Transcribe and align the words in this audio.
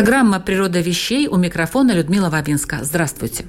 Программа 0.00 0.40
«Природа 0.40 0.80
вещей» 0.80 1.28
у 1.28 1.36
микрофона 1.36 1.92
Людмила 1.92 2.30
Вавинска. 2.30 2.78
Здравствуйте. 2.80 3.44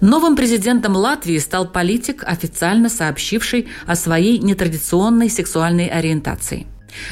Новым 0.00 0.36
президентом 0.36 0.96
Латвии 0.96 1.36
стал 1.36 1.68
политик, 1.68 2.24
официально 2.26 2.88
сообщивший 2.88 3.68
о 3.86 3.94
своей 3.94 4.38
нетрадиционной 4.38 5.28
сексуальной 5.28 5.88
ориентации. 5.88 6.66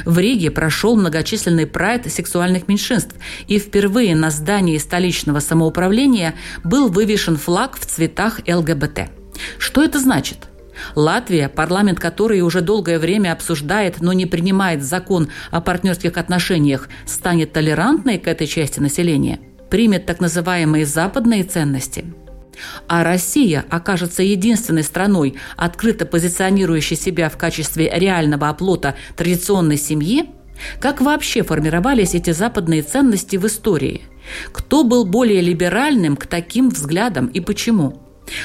В 0.06 0.18
Риге 0.18 0.50
прошел 0.50 0.96
многочисленный 0.96 1.66
прайд 1.66 2.10
сексуальных 2.10 2.68
меньшинств, 2.68 3.14
и 3.48 3.58
впервые 3.58 4.16
на 4.16 4.30
здании 4.30 4.78
столичного 4.78 5.40
самоуправления 5.40 6.34
был 6.64 6.88
вывешен 6.88 7.36
флаг 7.36 7.78
в 7.78 7.84
цветах 7.84 8.40
ЛГБТ. 8.48 9.10
Что 9.58 9.84
это 9.84 9.98
значит? 9.98 10.48
Латвия, 10.94 11.48
парламент 11.48 11.98
которой 11.98 12.40
уже 12.40 12.60
долгое 12.60 12.98
время 12.98 13.32
обсуждает, 13.32 14.00
но 14.00 14.12
не 14.12 14.26
принимает 14.26 14.82
закон 14.82 15.28
о 15.50 15.60
партнерских 15.60 16.16
отношениях, 16.16 16.88
станет 17.06 17.52
толерантной 17.52 18.18
к 18.18 18.26
этой 18.26 18.46
части 18.46 18.80
населения, 18.80 19.40
примет 19.70 20.06
так 20.06 20.20
называемые 20.20 20.86
западные 20.86 21.44
ценности. 21.44 22.04
А 22.86 23.02
Россия 23.02 23.64
окажется 23.70 24.22
единственной 24.22 24.82
страной, 24.82 25.36
открыто 25.56 26.06
позиционирующей 26.06 26.96
себя 26.96 27.28
в 27.28 27.36
качестве 27.36 27.90
реального 27.94 28.48
оплота 28.48 28.94
традиционной 29.16 29.78
семьи, 29.78 30.30
как 30.80 31.00
вообще 31.00 31.42
формировались 31.42 32.14
эти 32.14 32.30
западные 32.30 32.82
ценности 32.82 33.36
в 33.36 33.46
истории? 33.46 34.02
Кто 34.52 34.84
был 34.84 35.04
более 35.04 35.40
либеральным 35.40 36.16
к 36.16 36.26
таким 36.26 36.68
взглядам 36.68 37.26
и 37.26 37.40
почему? 37.40 38.00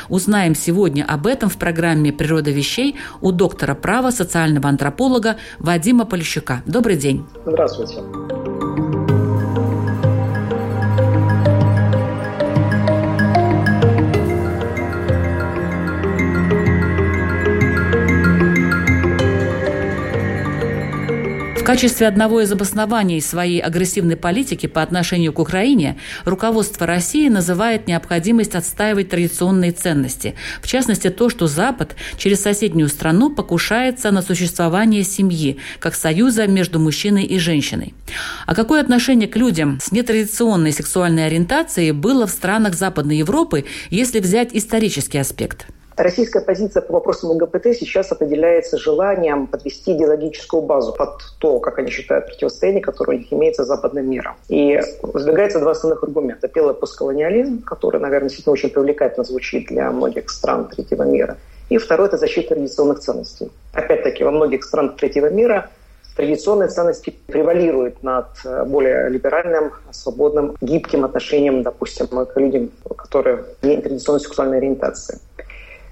Узнаем 0.10 0.56
сегодня 0.56 1.06
об 1.08 1.28
этом 1.28 1.50
в 1.50 1.58
программе 1.58 2.12
«Природа 2.12 2.52
вещей» 2.52 2.96
у 3.22 3.32
доктора 3.32 3.76
права, 3.76 4.12
социального 4.12 4.70
антрополога 4.70 5.38
Вадима 5.60 6.06
Полищука. 6.06 6.64
Добрый 6.66 6.98
день. 6.98 7.26
Здравствуйте. 7.46 8.37
Качестве 21.68 22.08
одного 22.08 22.40
из 22.40 22.50
обоснований 22.50 23.20
своей 23.20 23.60
агрессивной 23.60 24.16
политики 24.16 24.68
по 24.68 24.82
отношению 24.82 25.34
к 25.34 25.40
Украине 25.40 25.98
руководство 26.24 26.88
России 26.88 27.28
называет 27.28 27.88
необходимость 27.88 28.56
отстаивать 28.56 29.10
традиционные 29.10 29.74
ценности. 29.74 30.36
В 30.62 30.68
частности, 30.68 31.10
то, 31.10 31.28
что 31.28 31.48
Запад 31.48 31.98
через 32.18 32.42
соседнюю 32.42 32.88
страну 32.88 33.32
покушается 33.32 34.12
на 34.12 34.22
существование 34.22 35.04
семьи, 35.04 35.58
как 35.80 35.96
союза 35.96 36.48
между 36.48 36.80
мужчиной 36.80 37.26
и 37.26 37.38
женщиной. 37.38 37.94
А 38.46 38.56
какое 38.56 38.80
отношение 38.80 39.28
к 39.28 39.36
людям 39.36 39.80
с 39.82 39.92
нетрадиционной 39.92 40.72
сексуальной 40.72 41.26
ориентацией 41.26 41.92
было 41.92 42.28
в 42.28 42.32
странах 42.32 42.76
Западной 42.76 43.18
Европы, 43.18 43.66
если 43.90 44.22
взять 44.22 44.52
исторический 44.54 45.18
аспект? 45.18 45.68
Российская 45.98 46.42
позиция 46.42 46.82
по 46.82 46.94
вопросам 46.94 47.32
ЛГБТ 47.32 47.76
сейчас 47.76 48.12
определяется 48.12 48.78
желанием 48.78 49.48
подвести 49.48 49.94
идеологическую 49.94 50.62
базу 50.62 50.94
под 50.94 51.24
то, 51.40 51.60
как 51.60 51.80
они 51.80 51.90
считают, 51.90 52.28
противостояние, 52.28 52.84
которое 52.84 53.18
у 53.18 53.20
них 53.20 53.34
имеется 53.34 53.64
с 53.64 53.68
западным 53.68 54.08
миром. 54.08 54.36
И 54.48 54.80
выдвигается 55.02 55.60
два 55.60 55.72
основных 55.72 56.04
аргумента. 56.04 56.48
Первый– 56.50 56.74
постколониализм, 56.76 57.64
который, 57.64 58.00
наверное, 58.00 58.30
действительно 58.30 58.54
очень 58.54 58.70
привлекательно 58.70 59.24
звучит 59.24 59.70
для 59.70 59.90
многих 59.90 60.30
стран 60.30 60.68
третьего 60.68 61.02
мира. 61.02 61.38
И 61.70 61.80
второй– 61.80 62.08
это 62.10 62.18
защита 62.18 62.50
традиционных 62.50 63.00
ценностей. 63.00 63.52
Опять-таки, 63.74 64.24
во 64.24 64.30
многих 64.30 64.64
странах 64.66 64.98
третьего 64.98 65.32
мира 65.32 65.72
традиционные 66.16 66.70
ценности 66.70 67.16
превалируют 67.26 68.04
над 68.04 68.28
более 68.68 69.10
либеральным, 69.10 69.72
свободным, 69.92 70.56
гибким 70.62 71.06
отношением, 71.06 71.64
допустим, 71.64 72.08
к 72.08 72.40
людям, 72.40 72.70
которые 72.96 73.46
не 73.64 73.78
традиционной 73.78 74.20
сексуальной 74.20 74.58
ориентации. 74.58 75.20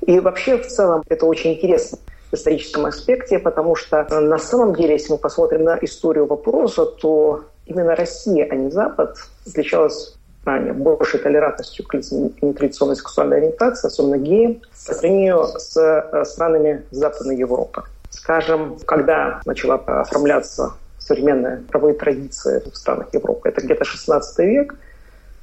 И 0.06 0.20
вообще 0.20 0.58
в 0.58 0.68
целом 0.68 1.04
это 1.10 1.26
очень 1.26 1.54
интересно 1.54 1.98
в 2.32 2.36
историческом 2.36 2.86
аспекте, 2.86 3.40
потому 3.40 3.76
что 3.76 4.06
э, 4.10 4.20
на 4.20 4.38
самом 4.38 4.76
деле, 4.76 4.94
если 4.94 5.14
мы 5.14 5.18
посмотрим 5.18 5.64
на 5.64 5.78
историю 5.82 6.28
вопроса, 6.28 6.86
то 6.86 7.46
именно 7.66 7.96
Россия, 7.96 8.48
а 8.50 8.56
не 8.56 8.70
Запад, 8.70 9.18
отличалась 9.48 10.16
ранее 10.44 10.74
большей 10.74 11.20
толерантностью 11.20 11.86
к 11.88 11.96
нетрадиционной 11.96 12.96
сексуальной 12.96 13.38
ориентации, 13.38 13.88
особенно 13.88 14.18
геям, 14.18 14.62
по 14.88 14.94
сравнению 14.94 15.48
с 15.58 15.76
э, 15.76 16.24
странами 16.26 16.84
Западной 16.92 17.38
Европы. 17.38 17.84
Скажем, 18.12 18.78
когда 18.86 19.42
начала 19.46 19.76
оформляться 19.76 20.74
современная 21.00 21.64
правовые 21.70 21.96
традиции 21.96 22.62
в 22.72 22.76
странах 22.76 23.14
Европы, 23.14 23.50
это 23.50 23.62
где-то 23.62 23.86
16 23.86 24.40
век, 24.40 24.76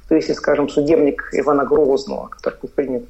то 0.07 0.15
есть, 0.15 0.33
скажем, 0.35 0.69
судебник 0.69 1.29
Ивана 1.33 1.65
Грозного, 1.65 2.27
который 2.27 2.59
был 2.61 2.69
принят 2.69 3.03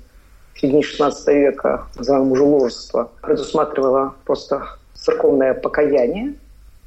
в 0.53 0.59
середине 0.59 0.83
16 0.83 1.27
века, 1.27 1.87
называемое 1.95 2.29
мужеложество, 2.29 3.11
предусматривало 3.21 4.15
просто 4.25 4.67
церковное 4.93 5.53
покаяние, 5.53 6.35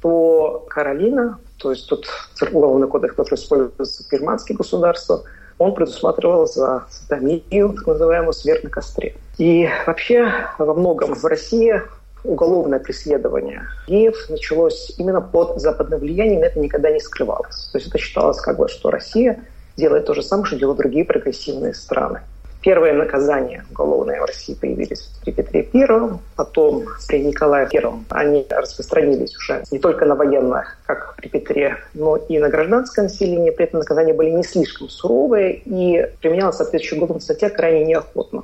то 0.01 0.65
Каролина, 0.69 1.39
то 1.57 1.71
есть 1.71 1.87
тот 1.87 2.05
уголовный 2.51 2.87
кодекс, 2.87 3.15
который 3.15 3.35
используется 3.35 4.03
в 4.03 4.11
германских 4.11 4.57
государствах, 4.57 5.23
он 5.57 5.73
предусматривал 5.73 6.47
за 6.47 6.85
садомию, 6.89 7.73
так 7.73 7.87
называемую, 7.87 8.33
смерть 8.33 8.63
на 8.63 8.69
костре. 8.69 9.15
И 9.37 9.67
вообще 9.85 10.31
во 10.59 10.73
многом 10.73 11.15
в 11.15 11.25
России 11.25 11.81
уголовное 12.23 12.79
преследование 12.79 13.63
геев 13.87 14.29
началось 14.29 14.93
именно 14.97 15.21
под 15.21 15.59
западным 15.59 15.99
влиянием, 15.99 16.43
это 16.43 16.59
никогда 16.59 16.91
не 16.91 16.99
скрывалось. 16.99 17.69
То 17.71 17.77
есть 17.77 17.87
это 17.87 17.97
считалось 17.97 18.39
как 18.39 18.57
бы, 18.57 18.67
что 18.67 18.91
Россия 18.91 19.39
делает 19.77 20.05
то 20.05 20.13
же 20.13 20.21
самое, 20.21 20.45
что 20.45 20.57
делают 20.57 20.79
другие 20.79 21.05
прогрессивные 21.05 21.73
страны. 21.73 22.21
Первые 22.67 22.91
наказания 22.91 23.63
уголовные 23.71 24.19
в 24.19 24.25
России 24.25 24.53
появились 24.53 25.09
при 25.23 25.31
Петре 25.31 25.63
Первом, 25.63 26.19
потом 26.35 26.83
при 27.07 27.23
Николае 27.23 27.65
Первом. 27.69 28.05
Они 28.09 28.45
распространились 28.49 29.37
уже 29.37 29.63
не 29.71 29.79
только 29.79 30.03
на 30.03 30.15
военных, 30.15 30.77
как 30.85 31.15
при 31.15 31.29
Петре, 31.29 31.77
но 31.93 32.17
и 32.17 32.37
на 32.39 32.49
гражданское 32.49 33.03
население. 33.03 33.53
При 33.53 33.67
этом 33.67 33.79
наказания 33.79 34.13
были 34.13 34.31
не 34.31 34.43
слишком 34.43 34.89
суровые 34.89 35.61
и 35.63 36.11
применялась 36.19 36.57
соответствующая 36.57 36.97
уголовная 36.97 37.21
статья 37.21 37.49
крайне 37.49 37.85
неохотно. 37.85 38.43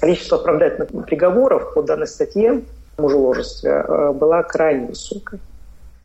Количество 0.00 0.38
оправдательных 0.38 1.06
приговоров 1.06 1.74
по 1.74 1.82
данной 1.82 2.08
статье 2.08 2.62
мужеложестве 2.98 3.84
э, 3.86 4.12
была 4.14 4.42
крайне 4.42 4.88
высокой. 4.88 5.38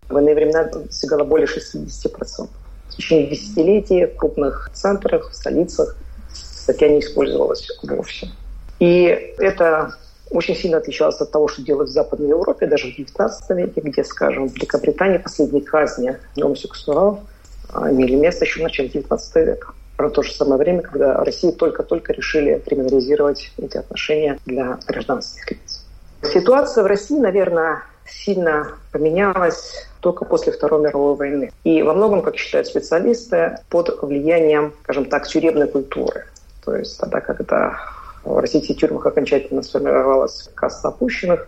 В 0.07 0.15
иные 0.19 0.35
времена 0.35 0.65
достигала 0.65 1.23
более 1.23 1.47
60%. 1.47 2.47
В 2.89 2.95
течение 2.95 3.25
десятилетий 3.25 4.05
в 4.05 4.17
крупных 4.17 4.69
центрах, 4.75 5.31
в 5.31 5.35
столицах– 5.35 5.97
статья 6.67 6.89
не 6.89 6.99
использовалась 6.99 7.65
вовсе. 7.81 8.29
И 8.79 9.33
это 9.37 9.95
очень 10.29 10.55
сильно 10.55 10.77
отличалось 10.77 11.21
от 11.21 11.31
того, 11.31 11.47
что 11.47 11.61
делают 11.61 11.89
в 11.89 11.93
Западной 11.93 12.27
Европе, 12.29 12.67
даже 12.67 12.91
в 12.91 12.99
XIX 12.99 13.29
веке, 13.49 13.81
где, 13.81 14.03
скажем, 14.03 14.49
в 14.49 14.55
Великобритании 14.55 15.17
последние 15.17 15.63
казни 15.63 16.17
гомосексуалов 16.35 17.19
а, 17.71 17.89
имели 17.89 18.15
место 18.15 18.43
еще 18.43 18.59
в 18.59 18.63
начале 18.63 18.89
XIX 18.89 19.45
века. 19.45 19.73
В 19.97 20.09
то 20.09 20.21
же 20.21 20.33
самое 20.33 20.59
время, 20.59 20.81
когда 20.81 21.23
России 21.23 21.51
только-только 21.51 22.11
решили 22.13 22.61
криминализировать 22.65 23.51
эти 23.57 23.77
отношения 23.77 24.37
для 24.45 24.77
гражданских 24.85 25.49
лиц. 25.51 25.85
Ситуация 26.21 26.83
в 26.83 26.87
России, 26.87 27.17
наверное, 27.17 27.83
сильно 28.05 28.73
поменялась 28.91 29.87
только 30.01 30.25
после 30.25 30.51
Второй 30.51 30.81
мировой 30.81 31.15
войны. 31.15 31.51
И 31.63 31.81
во 31.81 31.93
многом, 31.93 32.21
как 32.21 32.37
считают 32.37 32.67
специалисты, 32.67 33.57
под 33.69 34.01
влиянием, 34.01 34.73
скажем 34.83 35.05
так, 35.05 35.27
тюремной 35.27 35.67
культуры. 35.67 36.25
То 36.67 36.75
есть 36.75 36.99
тогда, 36.99 37.21
когда 37.21 37.79
в 38.25 38.39
российских 38.39 38.75
тюрьмах 38.75 39.05
окончательно 39.05 39.63
сформировалась 39.63 40.49
каста 40.53 40.89
опущенных, 40.89 41.47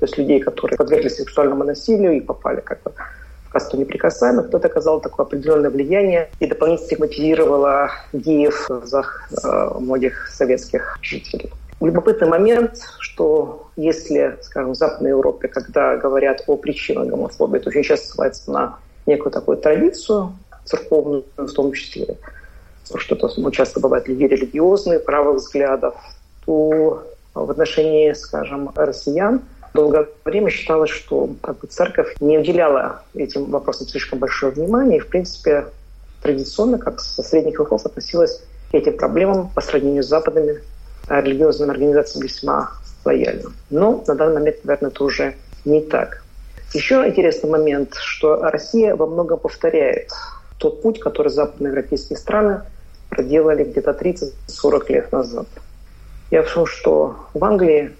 то 0.00 0.06
есть 0.06 0.16
людей, 0.16 0.40
которые 0.40 0.78
подверглись 0.78 1.16
сексуальному 1.16 1.64
насилию 1.64 2.12
и 2.14 2.20
попали 2.20 2.60
как 2.60 2.82
бы 2.82 2.92
в 3.46 3.52
касту 3.52 3.76
неприкасаемых, 3.76 4.48
то 4.48 4.56
это 4.56 4.68
оказало 4.68 5.02
такое 5.02 5.26
определенное 5.26 5.68
влияние 5.68 6.30
и 6.40 6.46
дополнительно 6.46 6.86
стигматизировало 6.86 7.90
геев 8.14 8.64
глазах 8.68 9.28
э, 9.30 9.70
многих 9.78 10.28
советских 10.28 10.98
жителей. 11.02 11.52
Любопытный 11.82 12.28
момент, 12.28 12.88
что 13.00 13.68
если, 13.76 14.38
скажем, 14.40 14.70
в 14.70 14.76
Западной 14.76 15.10
Европе, 15.10 15.48
когда 15.48 15.98
говорят 15.98 16.42
о 16.46 16.56
причинах 16.56 17.08
гомофобии, 17.08 17.58
то 17.58 17.68
очень 17.68 17.82
часто 17.82 18.06
ссылается 18.06 18.50
на 18.50 18.78
некую 19.04 19.30
такую 19.30 19.58
традицию, 19.58 20.32
церковную 20.64 21.26
в 21.36 21.52
том 21.52 21.72
числе, 21.72 22.16
что-то 22.96 23.30
ну, 23.36 23.50
часто 23.50 23.80
бывают 23.80 24.08
люди 24.08 24.24
религиозные, 24.24 24.98
правых 24.98 25.36
взглядов, 25.36 25.94
то 26.44 27.02
в 27.34 27.50
отношении, 27.50 28.12
скажем, 28.12 28.70
россиян 28.74 29.42
долгое 29.74 30.06
время 30.24 30.50
считалось, 30.50 30.90
что 30.90 31.30
как 31.42 31.58
бы, 31.58 31.66
церковь 31.66 32.14
не 32.20 32.38
уделяла 32.38 33.02
этим 33.14 33.46
вопросам 33.46 33.88
слишком 33.88 34.20
большое 34.20 34.52
внимание 34.52 34.98
и, 34.98 35.00
в 35.00 35.08
принципе, 35.08 35.66
традиционно, 36.22 36.78
как 36.78 37.00
со 37.00 37.22
средних 37.22 37.58
веков, 37.58 37.84
относилась 37.84 38.42
к 38.70 38.74
этим 38.74 38.96
проблемам 38.96 39.50
по 39.50 39.60
сравнению 39.60 40.02
с 40.02 40.08
западными 40.08 40.60
религиозными 41.08 41.72
организациями 41.72 42.26
весьма 42.26 42.70
лояльно. 43.04 43.52
Но 43.68 44.02
на 44.06 44.14
данный 44.14 44.34
момент, 44.34 44.56
наверное, 44.64 44.90
это 44.90 45.04
уже 45.04 45.34
не 45.64 45.80
так. 45.80 46.22
Еще 46.72 47.06
интересный 47.06 47.50
момент, 47.50 47.94
что 47.94 48.36
Россия 48.36 48.96
во 48.96 49.06
многом 49.06 49.38
повторяет 49.38 50.10
тот 50.58 50.82
путь, 50.82 51.00
который 51.00 51.28
западноевропейские 51.28 52.18
страны 52.18 52.62
проделали 53.08 53.64
где-то 53.64 53.90
30-40 53.90 54.92
лет 54.92 55.12
назад. 55.12 55.46
Я 56.30 56.42
в 56.42 56.52
том, 56.52 56.66
что 56.66 57.16
в 57.34 57.44
Англии 57.44 57.92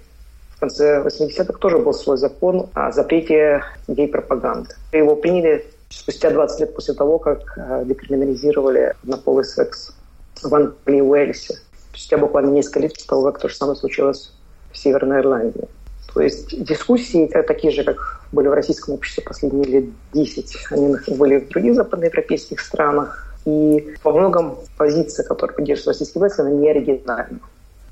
в 0.56 0.60
конце 0.60 1.02
80-х 1.02 1.52
тоже 1.58 1.78
был 1.78 1.92
свой 1.92 2.16
закон 2.16 2.68
о 2.74 2.90
запрете 2.90 3.62
гей-пропаганды. 3.86 4.74
Его 4.92 5.16
приняли 5.16 5.66
спустя 5.88 6.30
20 6.30 6.60
лет 6.60 6.74
после 6.74 6.94
того, 6.94 7.18
как 7.18 7.56
э, 7.56 7.84
декриминализировали 7.86 8.94
однополый 9.02 9.44
секс 9.44 9.94
в 10.42 10.54
Англии 10.54 10.98
и 10.98 11.00
Уэльсе. 11.00 11.58
Спустя 11.90 12.18
буквально 12.18 12.50
несколько 12.50 12.80
лет 12.80 12.94
после 12.94 13.06
того, 13.06 13.30
как 13.30 13.40
то 13.40 13.48
же 13.48 13.54
самое 13.54 13.76
случилось 13.76 14.32
в 14.72 14.78
Северной 14.78 15.20
Ирландии. 15.20 15.68
То 16.14 16.22
есть 16.22 16.64
дискуссии 16.64 17.26
такие 17.26 17.72
же, 17.72 17.82
как 17.82 18.20
были 18.30 18.46
в 18.46 18.54
российском 18.54 18.94
обществе 18.94 19.24
последние 19.24 19.66
лет 19.66 19.84
10, 20.12 20.66
они 20.70 20.96
были 21.16 21.38
в 21.38 21.48
других 21.48 21.74
западноевропейских 21.74 22.60
странах. 22.60 23.36
И 23.44 23.94
во 24.02 24.12
многом 24.12 24.58
позиция, 24.78 25.24
которую 25.24 25.56
поддерживает 25.56 25.98
российский 25.98 26.18
власти, 26.18 26.40
она 26.40 26.50
не 26.50 26.70
оригинальна. 26.70 27.40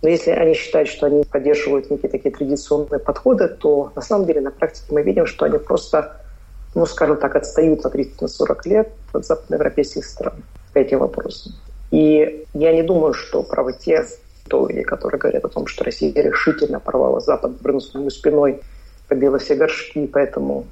Но 0.02 0.08
если 0.08 0.30
они 0.30 0.54
считают, 0.54 0.88
что 0.88 1.06
они 1.06 1.24
поддерживают 1.24 1.90
некие 1.90 2.10
такие 2.10 2.34
традиционные 2.34 3.00
подходы, 3.00 3.48
то 3.48 3.92
на 3.94 4.02
самом 4.02 4.26
деле 4.26 4.40
на 4.40 4.50
практике 4.50 4.86
мы 4.90 5.02
видим, 5.02 5.26
что 5.26 5.44
они 5.44 5.58
просто, 5.58 6.16
ну, 6.74 6.86
скажем 6.86 7.18
так, 7.18 7.36
отстают 7.36 7.84
на 7.84 7.88
30-40 7.88 8.56
лет 8.64 8.88
от 9.12 9.26
западноевропейских 9.26 10.04
стран 10.04 10.34
по 10.72 10.78
этим 10.78 11.00
вопросам. 11.00 11.52
И 11.90 12.46
я 12.54 12.72
не 12.72 12.82
думаю, 12.82 13.14
что 13.14 13.42
правы 13.42 13.74
те 13.74 14.06
теории, 14.48 14.82
которые 14.82 15.18
говорят 15.18 15.44
о 15.44 15.48
том, 15.48 15.66
что 15.66 15.84
Россия 15.84 16.12
решительно 16.14 16.80
порвала 16.80 17.20
Запад, 17.20 17.52
брынув 17.60 17.84
спиной, 17.84 18.60
побила 19.08 19.38
все 19.38 19.54
горшки, 19.54 20.06
поэтому 20.06 20.66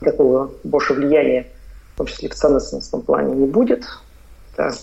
такого 0.00 0.50
больше 0.64 0.94
влияния, 0.94 1.46
в 1.94 1.98
том 1.98 2.06
числе 2.06 2.28
в 2.28 2.34
ценностном 2.34 3.02
плане, 3.02 3.34
не 3.34 3.46
будет. 3.46 3.84
Это 4.56 4.74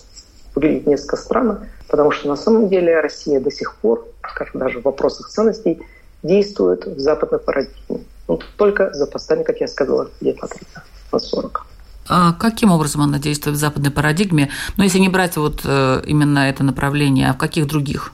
выглядит 0.54 0.86
несколько 0.86 1.16
странно, 1.16 1.68
потому 1.88 2.10
что 2.10 2.28
на 2.28 2.36
самом 2.36 2.68
деле 2.68 3.00
Россия 3.00 3.40
до 3.40 3.50
сих 3.50 3.76
пор, 3.76 4.06
скажем, 4.28 4.60
даже 4.60 4.80
в 4.80 4.84
вопросах 4.84 5.28
ценностей, 5.28 5.80
действует 6.22 6.86
в 6.86 6.98
западной 6.98 7.38
парадигме. 7.38 8.04
Ну, 8.28 8.40
только 8.56 8.92
за 8.92 9.06
последние, 9.06 9.46
как 9.46 9.60
я 9.60 9.68
сказала, 9.68 10.10
лет 10.20 10.40
на 10.40 10.48
30, 10.48 10.66
на 11.12 11.18
40. 11.18 11.66
А 12.08 12.32
каким 12.32 12.72
образом 12.72 13.02
она 13.02 13.18
действует 13.18 13.56
в 13.56 13.60
западной 13.60 13.90
парадигме? 13.90 14.46
Но 14.46 14.74
ну, 14.78 14.84
если 14.84 14.98
не 14.98 15.08
брать 15.08 15.36
вот 15.36 15.62
э, 15.64 16.02
именно 16.06 16.40
это 16.40 16.64
направление, 16.64 17.30
а 17.30 17.34
в 17.34 17.38
каких 17.38 17.66
других? 17.66 18.12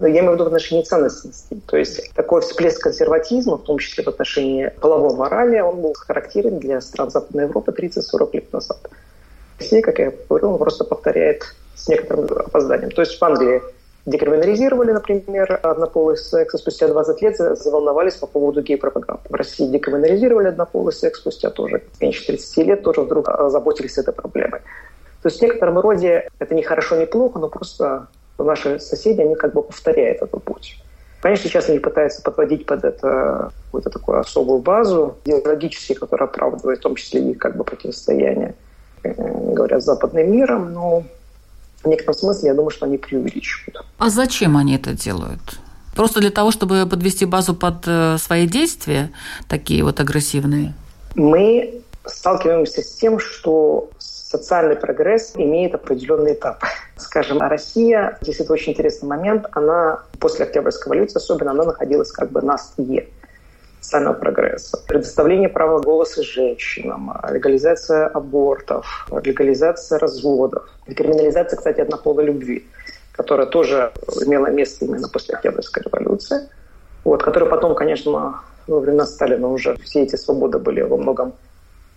Я 0.00 0.08
имею 0.08 0.30
в 0.30 0.34
виду 0.34 0.44
в 0.44 0.46
отношении 0.48 0.82
ценностей. 0.82 1.30
То 1.66 1.76
есть 1.76 2.12
такой 2.14 2.40
всплеск 2.40 2.82
консерватизма, 2.82 3.56
в 3.56 3.62
том 3.62 3.78
числе 3.78 4.02
в 4.02 4.08
отношении 4.08 4.72
половой 4.80 5.14
морали, 5.16 5.60
он 5.60 5.80
был 5.80 5.94
характерен 5.94 6.58
для 6.58 6.80
стран 6.80 7.10
Западной 7.10 7.44
Европы 7.44 7.72
30-40 7.72 8.30
лет 8.32 8.52
назад. 8.52 8.78
Россия, 9.58 9.82
как 9.82 9.98
я 10.00 10.12
говорил, 10.28 10.52
он 10.52 10.58
просто 10.58 10.84
повторяет 10.84 11.54
с 11.76 11.88
некоторым 11.88 12.24
опозданием. 12.24 12.90
То 12.90 13.02
есть 13.02 13.20
в 13.20 13.24
Англии 13.24 13.62
декриминализировали, 14.06 14.92
например, 14.92 15.60
однополый 15.62 16.16
секс, 16.16 16.54
и 16.54 16.58
спустя 16.58 16.88
20 16.88 17.22
лет 17.22 17.36
заволновались 17.36 18.14
по 18.14 18.26
поводу 18.26 18.62
гей-пропаганды. 18.62 19.22
В 19.28 19.34
России 19.34 19.66
декриминализировали 19.66 20.48
однополый 20.48 20.92
секс, 20.92 21.20
спустя 21.20 21.50
тоже 21.50 21.82
меньше 22.00 22.26
30 22.26 22.56
лет 22.66 22.82
тоже 22.82 23.02
вдруг 23.02 23.28
озаботились 23.28 23.96
этой 23.96 24.12
проблемой. 24.12 24.60
То 25.22 25.28
есть 25.28 25.38
в 25.38 25.42
некотором 25.42 25.78
роде 25.78 26.28
это 26.38 26.54
не 26.54 26.62
хорошо, 26.62 26.96
не 26.96 27.06
плохо, 27.06 27.38
но 27.38 27.48
просто 27.48 28.08
наши 28.38 28.80
соседи, 28.80 29.20
они 29.20 29.34
как 29.34 29.54
бы 29.54 29.62
повторяют 29.62 30.22
этот 30.22 30.42
путь. 30.42 30.78
Конечно, 31.20 31.48
сейчас 31.48 31.70
они 31.70 31.78
пытаются 31.78 32.20
подводить 32.20 32.66
под 32.66 32.84
это 32.84 33.50
какую-то 33.64 33.88
такую 33.88 34.20
особую 34.20 34.60
базу 34.60 35.16
идеологически, 35.24 35.94
которая 35.94 36.28
оправдывает 36.28 36.80
в 36.80 36.82
том 36.82 36.96
числе 36.96 37.30
и 37.30 37.34
как 37.34 37.56
бы 37.56 37.64
противостояние, 37.64 38.54
э, 39.02 39.14
говоря, 39.54 39.80
с 39.80 39.84
западным 39.84 40.30
миром, 40.30 40.72
но 40.74 41.04
в 41.82 41.88
некотором 41.88 42.14
смысле 42.14 42.48
я 42.48 42.54
думаю, 42.54 42.70
что 42.70 42.84
они 42.86 42.98
преувеличивают. 42.98 43.86
А 43.98 44.10
зачем 44.10 44.56
они 44.56 44.76
это 44.76 44.92
делают? 44.92 45.60
Просто 45.94 46.20
для 46.20 46.30
того, 46.30 46.50
чтобы 46.50 46.86
подвести 46.86 47.24
базу 47.24 47.54
под 47.54 47.84
э, 47.86 48.18
свои 48.18 48.46
действия, 48.46 49.10
такие 49.48 49.84
вот 49.84 50.00
агрессивные? 50.00 50.74
Мы 51.14 51.80
сталкиваемся 52.04 52.82
с 52.82 52.94
тем, 52.96 53.18
что 53.18 53.88
социальный 54.38 54.74
прогресс 54.74 55.32
имеет 55.36 55.74
определенный 55.74 56.32
этап. 56.32 56.64
Скажем, 56.96 57.38
Россия, 57.40 58.18
здесь 58.20 58.40
это 58.40 58.52
очень 58.52 58.72
интересный 58.72 59.08
момент, 59.08 59.46
она 59.52 60.02
после 60.18 60.44
Октябрьской 60.44 60.92
революции 60.92 61.18
особенно, 61.18 61.52
она 61.52 61.64
находилась 61.64 62.10
как 62.10 62.30
бы 62.32 62.42
на 62.42 62.54
острие 62.54 63.06
социального 63.80 64.14
прогресса. 64.14 64.82
Предоставление 64.88 65.48
права 65.48 65.78
голоса 65.78 66.22
женщинам, 66.24 67.16
легализация 67.30 68.08
абортов, 68.08 69.08
легализация 69.22 69.98
разводов, 70.00 70.68
криминализация, 70.86 71.56
кстати, 71.56 71.80
однополой 71.80 72.24
любви, 72.24 72.66
которая 73.12 73.46
тоже 73.46 73.92
имела 74.26 74.48
место 74.48 74.84
именно 74.84 75.08
после 75.08 75.36
Октябрьской 75.36 75.84
революции, 75.84 76.48
вот, 77.04 77.22
которая 77.22 77.48
потом, 77.48 77.76
конечно, 77.76 78.40
во 78.66 78.80
времена 78.80 79.06
Сталина 79.06 79.46
уже 79.48 79.76
все 79.84 80.02
эти 80.02 80.16
свободы 80.16 80.58
были 80.58 80.80
во 80.80 80.96
многом 80.96 81.34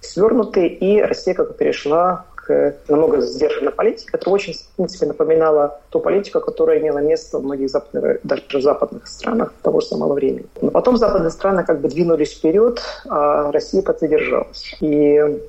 свернуты, 0.01 0.67
и 0.67 1.01
Россия 1.01 1.33
как 1.33 1.49
бы 1.49 1.53
перешла 1.53 2.25
к 2.35 2.75
намного 2.87 3.19
сдержанной 3.21 3.71
политике, 3.71 4.09
которая 4.09 4.35
очень, 4.35 4.53
в 4.53 4.75
принципе, 4.77 5.05
напоминала 5.05 5.81
ту 5.89 5.99
политику, 5.99 6.39
которая 6.39 6.79
имела 6.79 6.99
место 6.99 7.39
в 7.39 7.43
многих 7.43 7.69
западных, 7.69 8.19
даже 8.23 8.43
в 8.53 8.61
западных 8.61 9.07
странах 9.07 9.53
того 9.61 9.81
же 9.81 9.87
самого 9.87 10.13
времени. 10.13 10.45
Но 10.61 10.71
потом 10.71 10.97
западные 10.97 11.31
страны 11.31 11.65
как 11.65 11.81
бы 11.81 11.89
двинулись 11.89 12.33
вперед, 12.33 12.81
а 13.09 13.51
Россия 13.51 13.81
подзадержалась. 13.81 14.75
И 14.79 15.41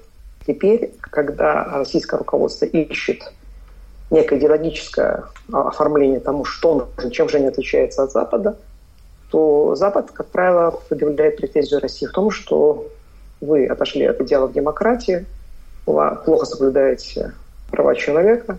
теперь, 0.46 0.92
когда 1.00 1.64
российское 1.78 2.16
руководство 2.16 2.64
ищет 2.64 3.32
некое 4.10 4.38
идеологическое 4.38 5.24
оформление 5.52 6.18
тому, 6.18 6.44
что 6.44 6.88
он, 6.96 7.10
чем 7.10 7.28
же 7.28 7.36
они 7.36 7.46
отличаются 7.46 8.02
от 8.02 8.12
Запада, 8.12 8.56
то 9.30 9.74
Запад, 9.74 10.10
как 10.12 10.26
правило, 10.28 10.80
предъявляет 10.88 11.36
претензию 11.36 11.80
России 11.80 12.06
в 12.06 12.12
том, 12.12 12.30
что 12.30 12.88
вы 13.40 13.66
отошли 13.66 14.04
от 14.04 14.20
идеалов 14.20 14.52
демократии, 14.52 15.26
плохо 15.84 16.44
соблюдаете 16.44 17.32
права 17.70 17.94
человека, 17.94 18.58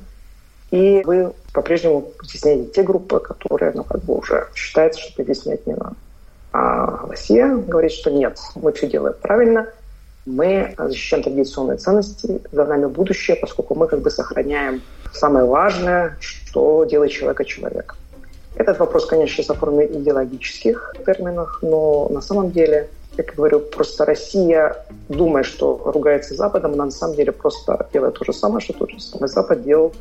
и 0.72 1.02
вы 1.06 1.34
по-прежнему 1.54 2.12
стесняете 2.24 2.72
те 2.72 2.84
группы, 2.84 3.20
которые 3.20 3.72
ну, 3.74 3.84
как 3.84 4.04
бы 4.04 4.18
уже 4.18 4.48
считается, 4.54 5.02
что 5.02 5.16
притеснять 5.16 5.66
не 5.66 5.74
надо. 5.74 5.96
А 6.52 7.08
Россия 7.08 7.56
говорит, 7.56 7.92
что 7.92 8.12
нет, 8.12 8.38
мы 8.56 8.72
все 8.72 8.88
делаем 8.88 9.16
правильно, 9.22 9.68
мы 10.26 10.74
защищаем 10.78 11.24
традиционные 11.24 11.78
ценности, 11.78 12.42
за 12.52 12.66
нами 12.66 12.86
будущее, 12.86 13.38
поскольку 13.38 13.76
мы 13.76 13.88
как 13.88 14.02
бы 14.02 14.12
сохраняем 14.12 14.82
самое 15.14 15.46
важное, 15.46 16.18
что 16.20 16.86
делает 16.86 17.12
человека 17.12 17.46
человеком. 17.46 17.98
Этот 18.56 18.80
вопрос, 18.80 19.06
конечно, 19.06 19.36
сейчас 19.36 19.50
оформлен 19.50 19.88
в 19.88 20.02
идеологических 20.02 20.96
терминах, 21.06 21.60
но 21.62 22.10
на 22.10 22.22
самом 22.22 22.52
деле 22.52 22.90
как 23.20 23.32
я 23.32 23.36
говорю, 23.36 23.60
просто 23.60 24.06
Россия, 24.06 24.78
думая, 25.10 25.44
что 25.44 25.82
ругается 25.84 26.36
Западом, 26.36 26.74
она 26.74 26.86
на 26.86 26.92
самом 26.92 27.18
деле 27.18 27.34
просто 27.34 27.90
делает 27.92 28.18
то 28.18 28.24
же 28.24 28.32
самое, 28.32 28.62
что 28.62 28.72
тот 28.72 28.92
же 28.92 29.02
самый 29.02 29.28
Запад 29.28 29.62
делал 29.62 29.92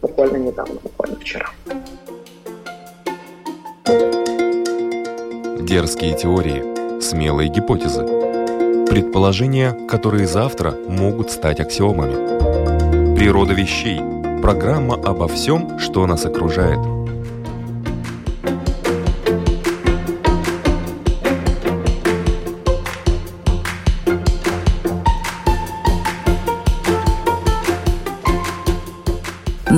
буквально 0.00 0.38
недавно, 0.38 0.80
буквально 0.82 1.18
вчера. 1.18 1.50
Дерзкие 5.60 6.16
теории, 6.16 7.00
смелые 7.02 7.50
гипотезы, 7.50 8.06
предположения, 8.86 9.72
которые 9.86 10.26
завтра 10.26 10.74
могут 10.88 11.30
стать 11.30 11.60
аксиомами. 11.60 13.14
Природа 13.14 13.52
вещей. 13.52 14.00
Программа 14.40 14.94
обо 14.94 15.28
всем, 15.28 15.78
что 15.78 16.06
нас 16.06 16.24
окружает– 16.24 16.78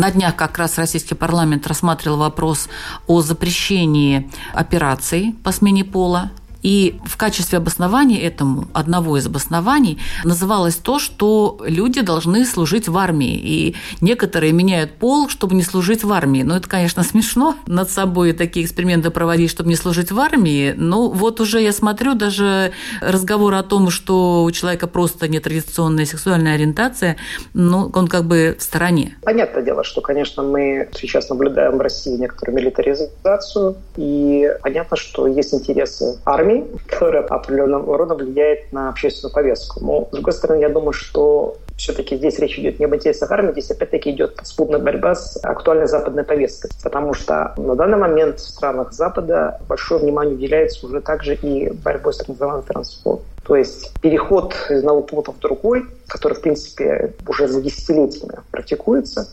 На 0.05 0.11
днях 0.11 0.37
как 0.37 0.59
раз 0.59 0.77
российский 0.77 1.15
парламент 1.15 1.67
рассматривал 1.67 2.19
вопрос 2.19 2.69
о 3.07 3.23
запрещении 3.23 4.31
операций 4.53 5.35
по 5.43 5.51
смене 5.51 5.83
пола 5.83 6.31
И 6.64 6.99
в 7.04 7.18
качестве 7.18 7.59
обоснования 7.59 8.21
этому, 8.21 8.66
одного 8.73 9.18
из 9.18 9.26
обоснований, 9.26 9.99
называлось 10.25 10.76
то, 10.76 10.99
что 10.99 11.61
люди 11.64 12.00
должны 12.00 12.47
служить 12.47 12.88
в 12.88 12.97
армии. 12.97 13.35
И 13.37 13.76
некоторые 14.00 14.52
меняют 14.52 14.92
пол, 14.92 15.28
чтобы 15.28 15.54
не 15.54 15.62
служить 15.62 16.04
в 16.04 16.12
армии. 16.12 16.42
Ну, 16.42 16.54
это, 16.54 16.68
конечно, 16.68 17.02
смешно 17.04 17.54
над 17.66 17.90
собой 17.90 18.33
такие 18.33 18.64
эксперименты 18.64 19.11
проводить, 19.11 19.50
чтобы 19.50 19.68
не 19.68 19.76
служить 19.76 20.11
в 20.11 20.18
армии. 20.18 20.75
Но 20.76 21.11
вот 21.11 21.38
уже 21.40 21.61
я 21.61 21.73
смотрю, 21.73 22.14
даже 22.14 22.73
разговор 23.02 23.54
о 23.54 23.62
том, 23.62 23.90
что 23.90 24.42
у 24.42 24.50
человека 24.50 24.87
просто 24.87 25.28
нетрадиционная 25.28 26.06
сексуальная 26.06 26.54
ориентация, 26.54 27.16
ну, 27.52 27.90
он 27.94 28.09
как 28.09 28.25
бы 28.25 28.56
в 28.59 28.62
стороне. 28.62 29.16
Понятное 29.23 29.62
дело, 29.62 29.85
что, 29.85 30.00
конечно, 30.00 30.42
мы 30.42 30.88
сейчас 30.94 31.28
наблюдаем 31.28 31.76
в 31.76 31.80
России 31.83 32.16
некоторую 32.16 32.56
милитаризацию, 32.56 33.76
и 33.97 34.49
понятно, 34.62 34.97
что 34.97 35.26
есть 35.26 35.52
интересы 35.52 36.18
армии, 36.25 36.54
которая 36.87 37.23
определенным 37.23 37.89
образом 37.89 38.19
влияет 38.19 38.73
на 38.73 38.91
общественную 38.91 39.33
повестку. 39.35 39.85
Но, 39.85 40.09
с 40.11 40.15
другой 40.15 40.33
стороны, 40.33 40.61
я 40.61 40.69
думаю, 40.69 40.93
что 40.93 41.57
все-таки 41.77 42.17
здесь 42.17 42.39
речь 42.39 42.59
идет 42.59 42.79
не 42.79 42.85
об 42.85 42.95
интересах 42.95 43.31
армии, 43.31 43.53
здесь 43.53 43.71
опять-таки 43.71 44.11
идет 44.11 44.39
спутная 44.45 44.79
борьба 44.79 45.15
с 45.15 45.43
актуальной 45.45 45.89
западной 45.89 46.25
повесткой. 46.25 46.71
Потому 46.83 47.15
что 47.15 47.53
на 47.57 47.75
данный 47.75 47.99
момент 47.99 48.39
в 48.39 48.49
странах 48.49 48.93
Запада 48.93 49.61
большое 49.69 50.01
внимание 50.01 50.35
уделяется 50.35 50.87
уже 50.87 51.01
также 51.01 51.35
и 51.35 51.71
борьбой 51.71 52.15
с 52.15 52.21
организованным 52.21 52.63
транспортом. 52.63 53.25
То 53.45 53.57
есть 53.57 53.93
переход 54.01 54.55
из 54.71 54.79
одного 54.79 55.03
пункта 55.03 55.33
в 55.33 55.39
другой, 55.39 55.85
который, 56.07 56.35
в 56.35 56.41
принципе, 56.41 57.13
уже 57.27 57.47
за 57.47 57.61
десятилетиями 57.61 58.39
практикуется, 58.51 59.29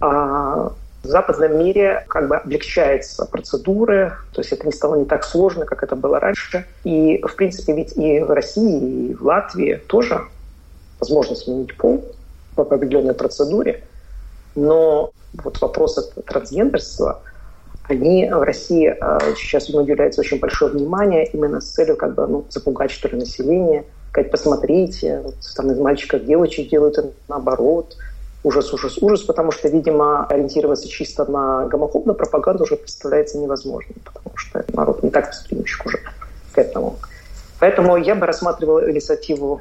а 0.00 0.72
в 1.08 1.10
западном 1.10 1.58
мире 1.58 2.04
как 2.06 2.28
бы 2.28 2.36
облегчаются 2.36 3.24
процедуры, 3.24 4.12
то 4.34 4.42
есть 4.42 4.52
это 4.52 4.66
не 4.66 4.72
стало 4.72 4.96
не 4.96 5.06
так 5.06 5.24
сложно, 5.24 5.64
как 5.64 5.82
это 5.82 5.96
было 5.96 6.20
раньше. 6.20 6.66
И, 6.84 7.24
в 7.26 7.34
принципе, 7.34 7.72
ведь 7.72 7.96
и 7.96 8.20
в 8.20 8.30
России, 8.30 9.08
и 9.08 9.14
в 9.14 9.22
Латвии 9.22 9.80
тоже 9.86 10.20
возможно 11.00 11.34
сменить 11.34 11.74
пол 11.78 12.04
по 12.54 12.62
определенной 12.62 13.14
процедуре, 13.14 13.84
но 14.54 15.10
вот 15.32 15.58
вопросы 15.62 16.02
трансгендерства, 16.26 17.22
они 17.88 18.28
в 18.28 18.42
России 18.42 18.94
а, 19.00 19.18
сейчас 19.34 19.70
уделяется 19.70 20.20
очень 20.20 20.38
большое 20.38 20.72
внимание 20.72 21.26
именно 21.26 21.62
с 21.62 21.70
целью 21.70 21.96
как 21.96 22.16
бы, 22.16 22.26
ну, 22.26 22.44
запугать, 22.50 22.90
что 22.90 23.08
ли, 23.08 23.16
население, 23.16 23.86
сказать, 24.10 24.30
посмотрите, 24.30 25.22
вот, 25.24 25.36
там 25.56 25.70
из 25.70 25.78
мальчиков 25.78 26.26
девочек 26.26 26.68
делают 26.68 26.98
наоборот, 27.28 27.96
ужас, 28.44 28.72
ужас, 28.72 28.98
ужас, 29.00 29.22
потому 29.22 29.52
что, 29.52 29.68
видимо, 29.68 30.26
ориентироваться 30.26 30.88
чисто 30.88 31.24
на 31.24 31.66
гомофобную 31.66 32.14
пропаганду 32.14 32.64
уже 32.64 32.76
представляется 32.76 33.38
невозможным, 33.38 33.96
потому 34.04 34.36
что 34.36 34.64
народ 34.72 35.02
не 35.02 35.10
так 35.10 35.28
восприимчив 35.28 35.84
уже 35.86 35.98
к 36.52 36.58
этому. 36.58 36.98
Поэтому 37.60 37.96
я 37.96 38.14
бы 38.14 38.26
рассматривал 38.26 38.88
инициативу 38.88 39.60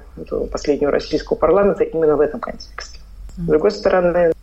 последнего 0.51 0.91
российского 0.91 1.35
парламента 1.35 1.83
именно 1.83 2.15
в 2.15 2.21
этом 2.21 2.39
контексте. 2.39 2.99
С 3.37 3.41
другой 3.47 3.71
стороны, 3.71 4.33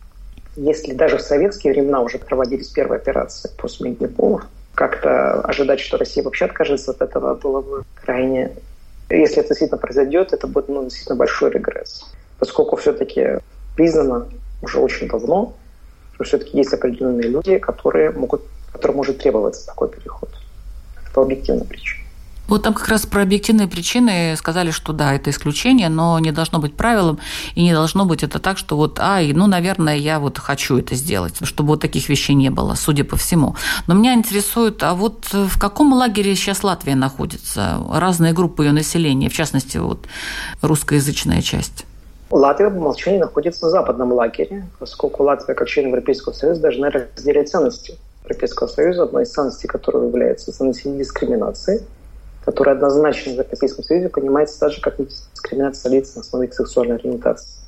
если 0.55 0.93
даже 0.93 1.17
в 1.17 1.21
советские 1.21 1.73
времена 1.73 2.01
уже 2.01 2.17
проводились 2.17 2.67
первые 2.67 2.97
операции 2.97 3.49
по 3.57 3.67
смене 3.67 4.07
полов, 4.07 4.43
как-то 4.73 5.41
ожидать, 5.41 5.79
что 5.79 5.97
Россия 5.97 6.23
вообще 6.23 6.45
откажется 6.45 6.91
от 6.91 7.01
этого, 7.01 7.33
было 7.35 7.61
бы 7.61 7.83
крайне... 7.95 8.51
Если 9.09 9.39
это 9.39 9.49
действительно 9.49 9.77
произойдет, 9.77 10.33
это 10.33 10.47
будет 10.47 10.67
ну, 10.67 10.83
действительно 10.83 11.15
большой 11.15 11.51
регресс. 11.51 12.05
Поскольку 12.39 12.75
все-таки 12.75 13.39
признано 13.75 14.27
уже 14.61 14.79
очень 14.79 15.07
давно, 15.07 15.53
что 16.13 16.23
все-таки 16.23 16.57
есть 16.57 16.73
определенные 16.73 17.29
люди, 17.29 17.57
которые 17.57 18.11
могут, 18.11 18.41
которым 18.71 18.97
может 18.97 19.19
требоваться 19.19 19.65
такой 19.65 19.89
переход 19.89 20.29
по 21.13 21.21
объективным 21.21 21.67
причинам. 21.67 22.05
Вот 22.47 22.61
там 22.61 22.75
как 22.75 22.87
раз 22.89 23.05
про 23.07 23.23
объективные 23.23 23.67
причины 23.67 24.35
сказали, 24.37 24.69
что 24.69 24.93
да, 24.93 25.13
это 25.13 25.31
исключение, 25.31 25.89
но 25.89 26.19
не 26.19 26.31
должно 26.31 26.59
быть 26.59 26.75
правилом, 26.75 27.19
и 27.55 27.63
не 27.63 27.73
должно 27.73 28.05
быть 28.05 28.21
это 28.21 28.37
так, 28.37 28.59
что 28.59 28.77
вот, 28.77 28.99
ай, 28.99 29.33
ну, 29.33 29.47
наверное, 29.47 29.95
я 29.95 30.19
вот 30.19 30.37
хочу 30.37 30.77
это 30.77 30.93
сделать, 30.93 31.35
чтобы 31.41 31.69
вот 31.69 31.81
таких 31.81 32.07
вещей 32.07 32.35
не 32.35 32.51
было, 32.51 32.75
судя 32.75 33.03
по 33.03 33.17
всему. 33.17 33.55
Но 33.87 33.95
меня 33.95 34.13
интересует, 34.13 34.83
а 34.83 34.93
вот 34.93 35.25
в 35.33 35.59
каком 35.59 35.93
лагере 35.93 36.35
сейчас 36.35 36.63
Латвия 36.63 36.95
находится? 36.95 37.83
Разные 37.91 38.33
группы 38.33 38.63
ее 38.63 38.73
населения, 38.73 39.29
в 39.29 39.33
частности, 39.33 39.77
вот 39.77 40.05
русскоязычная 40.61 41.41
часть. 41.41 41.84
Латвия 42.31 42.69
по 42.69 42.75
умолчанию 42.75 43.21
находится 43.21 43.67
в 43.67 43.69
западном 43.69 44.13
лагере, 44.13 44.67
поскольку 44.79 45.23
Латвия, 45.23 45.53
как 45.53 45.67
член 45.67 45.87
Европейского 45.87 46.33
Союза, 46.33 46.61
должна 46.61 46.89
разделять 46.89 47.49
ценности 47.49 47.97
Европейского 48.23 48.67
Союза. 48.67 49.03
Одной 49.03 49.23
из 49.23 49.31
ценностей, 49.31 49.67
которая 49.67 50.07
является 50.07 50.51
ценностью 50.51 50.95
дискриминации– 50.95 51.85
которая 52.45 52.75
однозначно 52.75 53.31
в 53.31 53.35
Европейском 53.35 53.83
Союзе 53.83 54.09
понимается 54.09 54.59
даже 54.59 54.79
как 54.79 54.97
дискриминация 54.97 55.91
лиц 55.91 56.15
на 56.15 56.21
основе 56.21 56.47
их 56.47 56.53
сексуальной 56.53 56.97
ориентации. 56.97 57.59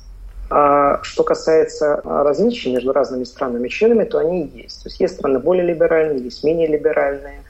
А 0.50 1.02
что 1.02 1.24
касается 1.24 2.00
различий 2.04 2.72
между 2.72 2.92
разными 2.92 3.24
странами-членами, 3.24 4.04
то 4.04 4.18
они 4.18 4.46
есть. 4.46 4.82
То 4.82 4.88
есть 4.88 5.00
есть 5.00 5.14
страны 5.16 5.40
более 5.40 5.64
либеральные, 5.64 6.22
есть 6.22 6.44
менее 6.44 6.68
либеральные 6.68 7.42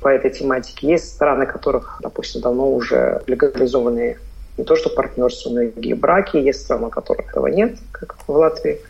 по 0.00 0.08
этой 0.08 0.30
тематике. 0.30 0.86
Есть 0.86 1.12
страны, 1.12 1.44
которых, 1.46 1.98
допустим, 2.00 2.40
давно 2.40 2.72
уже 2.72 3.22
легализованы 3.26 4.16
не 4.58 4.64
то 4.64 4.76
что 4.76 4.90
партнерство, 4.90 5.50
но 5.50 5.62
и 5.62 5.70
гей-браки. 5.70 6.36
Есть 6.36 6.62
страны, 6.62 6.90
которых 6.90 7.30
этого 7.30 7.46
нет, 7.46 7.78
как 7.92 8.16
в 8.26 8.30
Латвии. 8.30 8.80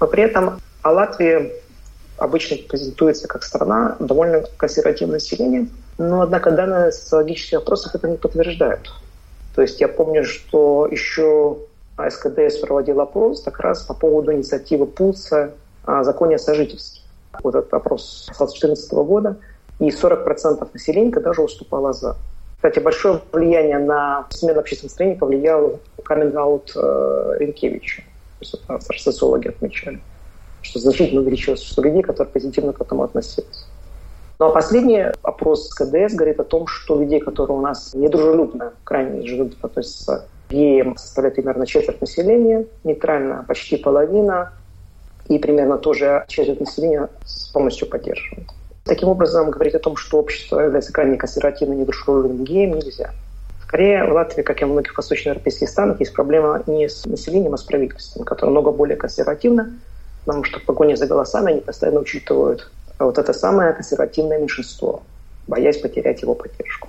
Но 0.00 0.06
при 0.06 0.24
этом 0.24 0.60
а 0.82 0.92
Латвия 0.92 1.52
обычно 2.16 2.56
презентуется 2.68 3.28
как 3.28 3.44
страна 3.44 3.96
довольно 3.98 4.44
консервативным 4.56 5.14
населением, 5.14 5.70
но, 5.98 6.22
однако, 6.22 6.50
данные 6.50 6.92
социологических 6.92 7.58
опросов 7.58 7.94
это 7.94 8.08
не 8.08 8.16
подтверждают. 8.16 8.90
То 9.54 9.62
есть 9.62 9.80
я 9.80 9.88
помню, 9.88 10.24
что 10.24 10.86
еще 10.90 11.58
СКДС 12.08 12.58
проводил 12.58 13.00
опрос 13.00 13.42
как 13.42 13.60
раз 13.60 13.82
по 13.82 13.94
поводу 13.94 14.32
инициативы 14.32 14.86
ПУЦа 14.86 15.52
о 15.84 16.04
законе 16.04 16.36
о 16.36 16.38
сожительстве. 16.38 17.02
Вот 17.42 17.54
этот 17.54 17.72
опрос 17.74 18.26
2014 18.38 18.92
года. 18.92 19.36
И 19.78 19.88
40% 19.88 20.68
населения 20.72 21.10
даже 21.20 21.42
уступало 21.42 21.92
«за». 21.92 22.16
Кстати, 22.60 22.78
большое 22.78 23.20
влияние 23.32 23.78
на 23.78 24.26
смену 24.30 24.60
общественного 24.60 24.90
настроения 24.90 25.16
повлиял 25.16 25.80
каминг-аут 26.04 26.72
э, 26.76 27.36
Ренкевича. 27.38 28.02
То 28.38 28.40
есть 28.40 28.54
это 28.68 28.98
социологи 28.98 29.48
отмечали 29.48 30.00
что 30.62 30.78
значительно 30.78 31.22
увеличилось 31.22 31.60
число 31.60 31.84
людей, 31.84 32.02
которые 32.02 32.32
позитивно 32.32 32.72
к 32.72 32.80
этому 32.80 33.02
относились. 33.02 33.66
Ну 34.38 34.46
а 34.46 34.50
последний 34.50 35.04
опрос 35.22 35.72
КДС 35.74 36.14
говорит 36.14 36.40
о 36.40 36.44
том, 36.44 36.66
что 36.66 36.98
людей, 36.98 37.20
которые 37.20 37.58
у 37.58 37.60
нас 37.60 37.92
недружелюбно, 37.94 38.72
крайне 38.84 39.18
недружелюбно 39.18 39.56
относятся 39.60 40.26
к 40.48 40.52
геям, 40.52 40.96
составляет 40.96 41.36
примерно 41.36 41.66
четверть 41.66 42.00
населения, 42.00 42.66
нейтрально 42.84 43.44
почти 43.46 43.76
половина, 43.76 44.52
и 45.28 45.38
примерно 45.38 45.78
тоже 45.78 46.24
четверть 46.28 46.60
населения 46.60 47.08
полностью 47.52 47.88
поддерживает. 47.88 48.48
Таким 48.90 49.08
образом, 49.08 49.52
говорить 49.52 49.76
о 49.76 49.78
том, 49.78 49.96
что 49.96 50.18
общество 50.18 50.58
является 50.58 50.92
крайне 50.92 51.16
консервативным, 51.16 51.78
недружелюбным 51.78 52.44
геем, 52.44 52.72
нельзя. 52.72 53.12
Скорее, 53.62 54.04
в 54.04 54.12
Латвии, 54.12 54.42
как 54.42 54.60
и 54.60 54.64
в 54.64 54.68
многих 54.68 54.96
восточноевропейских 54.96 55.68
странах, 55.68 56.00
есть 56.00 56.12
проблема 56.12 56.64
не 56.66 56.88
с 56.88 57.06
населением, 57.06 57.54
а 57.54 57.56
с 57.56 57.62
правительством, 57.62 58.24
которое 58.24 58.50
много 58.50 58.72
более 58.72 58.96
консервативно, 58.96 59.70
потому 60.24 60.42
что 60.42 60.58
в 60.58 60.64
погоне 60.64 60.96
за 60.96 61.06
голосами 61.06 61.52
они 61.52 61.60
постоянно 61.60 62.00
учитывают 62.00 62.68
вот 62.98 63.16
это 63.16 63.32
самое 63.32 63.72
консервативное 63.74 64.40
меньшинство, 64.40 65.04
боясь 65.46 65.78
потерять 65.78 66.22
его 66.22 66.34
поддержку. 66.34 66.88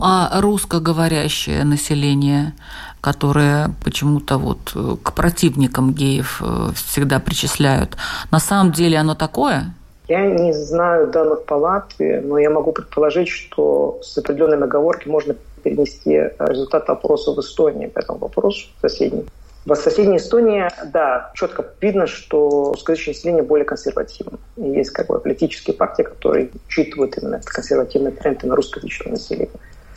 А 0.00 0.40
русскоговорящее 0.40 1.62
население, 1.62 2.52
которое 3.00 3.70
почему-то 3.84 4.38
вот 4.38 4.76
к 5.04 5.12
противникам 5.12 5.92
геев 5.92 6.42
э, 6.44 6.70
всегда 6.74 7.20
причисляют, 7.20 7.96
на 8.32 8.40
самом 8.40 8.72
деле 8.72 8.98
оно 8.98 9.14
такое? 9.14 9.72
Я 10.08 10.24
не 10.24 10.54
знаю 10.54 11.08
данных 11.08 11.44
по 11.44 11.54
Латвии, 11.54 12.20
но 12.20 12.38
я 12.38 12.48
могу 12.48 12.72
предположить, 12.72 13.28
что 13.28 14.00
с 14.02 14.16
определенными 14.16 14.64
оговоркой 14.64 15.12
можно 15.12 15.34
перенести 15.62 16.30
результат 16.38 16.88
опроса 16.88 17.32
в 17.32 17.40
Эстонии 17.40 17.88
по 17.88 17.98
этому 17.98 18.18
вопросу 18.18 18.68
соседней. 18.80 19.26
В 19.66 19.74
соседней 19.74 20.16
Эстонии, 20.16 20.66
да, 20.92 21.30
четко 21.34 21.66
видно, 21.82 22.06
что 22.06 22.72
русскоязычное 22.72 23.14
население 23.14 23.42
более 23.42 23.66
консервативно. 23.66 24.38
И 24.56 24.62
есть 24.62 24.90
как 24.90 25.08
бы 25.08 25.18
политические 25.18 25.76
партии, 25.76 26.04
которые 26.04 26.50
учитывают 26.66 27.18
именно 27.18 27.34
этот 27.36 27.50
консервативный 27.50 28.12
тренд 28.12 28.42
на 28.44 28.56
русскоязычное 28.56 29.12
население. 29.12 29.50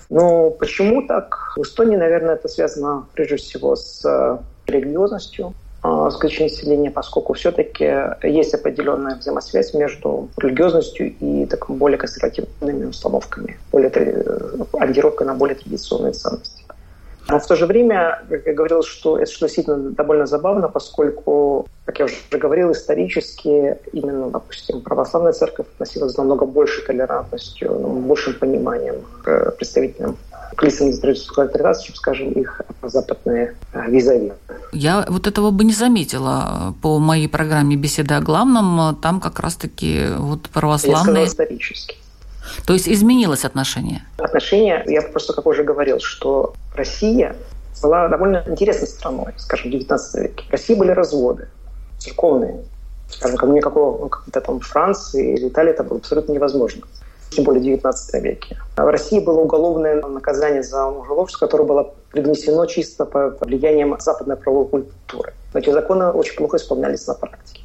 Но 0.10 0.50
почему 0.50 1.08
так? 1.08 1.53
В 1.56 1.62
Эстонии, 1.62 1.96
наверное, 1.96 2.36
это 2.36 2.50
связано 2.50 3.08
прежде 3.13 3.38
всего 3.38 3.77
с 3.77 4.03
э, 4.03 4.38
религиозностью 4.70 5.53
русскоязычного 5.81 6.47
э, 6.47 6.51
населения, 6.51 6.91
поскольку 6.91 7.33
все-таки 7.33 7.85
есть 8.23 8.53
определенная 8.53 9.15
взаимосвязь 9.15 9.73
между 9.73 10.29
религиозностью 10.38 11.13
и 11.19 11.45
так, 11.45 11.69
более 11.69 11.97
консервативными 11.97 12.85
установками, 12.85 13.57
более, 13.71 13.89
ориентировкой 14.73 15.27
на 15.27 15.33
более 15.33 15.55
традиционные 15.55 16.13
ценности. 16.13 16.63
Но 17.27 17.39
в 17.39 17.47
то 17.47 17.55
же 17.55 17.65
время, 17.65 18.23
как 18.29 18.45
я 18.45 18.53
говорил, 18.53 18.83
что 18.83 19.17
это 19.17 19.31
что 19.31 19.45
действительно 19.45 19.91
довольно 19.91 20.25
забавно, 20.25 20.67
поскольку 20.67 21.67
как 21.85 22.00
я 22.00 22.05
уже 22.05 22.15
говорил, 22.31 22.71
исторически 22.71 23.77
именно, 23.91 24.29
допустим, 24.29 24.81
православная 24.81 25.33
церковь 25.33 25.67
относилась 25.73 26.13
с 26.13 26.17
намного 26.17 26.45
большей 26.45 26.83
толерантностью, 26.85 27.69
большим 27.69 28.33
пониманием 28.35 28.95
к 29.23 29.51
представителям 29.57 30.17
к 30.55 30.63
лицам 30.63 30.91
исторической 30.91 31.46
ориентации, 31.46 31.88
чем, 31.88 31.96
скажем, 31.96 32.31
их 32.31 32.62
западные 32.84 33.55
э, 33.74 33.89
визави. 33.89 34.34
Я 34.74 35.05
вот 35.08 35.27
этого 35.27 35.51
бы 35.51 35.63
не 35.63 35.74
заметила 35.74 36.75
по 36.81 37.00
моей 37.00 37.27
программе 37.27 37.75
«Беседа 37.75 38.17
о 38.17 38.22
главном». 38.22 38.96
Там 38.98 39.22
как 39.22 39.39
раз-таки 39.39 40.08
вот 40.17 40.50
православные... 40.50 40.98
Я 40.98 41.03
сказала 41.03 41.25
исторически. 41.25 41.98
То 42.65 42.74
есть 42.74 42.88
изменилось 42.88 43.46
отношение? 43.46 44.03
Отношение, 44.17 44.84
я 44.88 45.01
просто, 45.01 45.34
как 45.34 45.46
уже 45.46 45.63
говорил, 45.63 46.00
что 46.00 46.53
Россия 46.75 47.36
была 47.81 48.08
довольно 48.08 48.43
интересной 48.48 48.88
страной, 48.88 49.34
скажем, 49.38 49.72
в 49.72 49.74
XIX 49.74 50.00
веке. 50.15 50.43
В 50.48 50.51
России 50.51 50.75
были 50.75 50.91
разводы 50.91 51.48
церковные. 51.98 52.63
Скажем, 53.10 53.38
как 53.38 53.50
никакого, 53.50 54.00
ну, 54.00 54.10
как-то 54.10 54.41
там 54.41 54.60
Франции 54.60 55.34
или 55.36 55.50
Италии 55.50 55.72
это 55.72 55.84
было 55.84 56.00
абсолютно 56.00 56.31
невозможно. 56.31 56.84
Тем 57.31 57.45
более 57.45 57.77
в 57.77 57.85
XIX 57.85 58.19
веке. 58.19 58.57
А 58.75 58.85
в 58.85 58.89
России 58.89 59.19
было 59.19 59.39
уголовное 59.39 60.01
наказание 60.01 60.63
за 60.63 60.89
мужеложество, 60.89 61.47
которое 61.47 61.63
было 61.63 61.93
привнесено 62.11 62.65
чисто 62.65 63.05
по 63.05 63.29
влиянием 63.39 63.95
западной 64.00 64.35
правовой 64.35 64.67
культуры. 64.67 65.33
Но 65.53 65.59
эти 65.59 65.69
законы 65.69 66.11
очень 66.11 66.35
плохо 66.35 66.57
исполнялись 66.57 67.07
на 67.07 67.13
практике. 67.13 67.61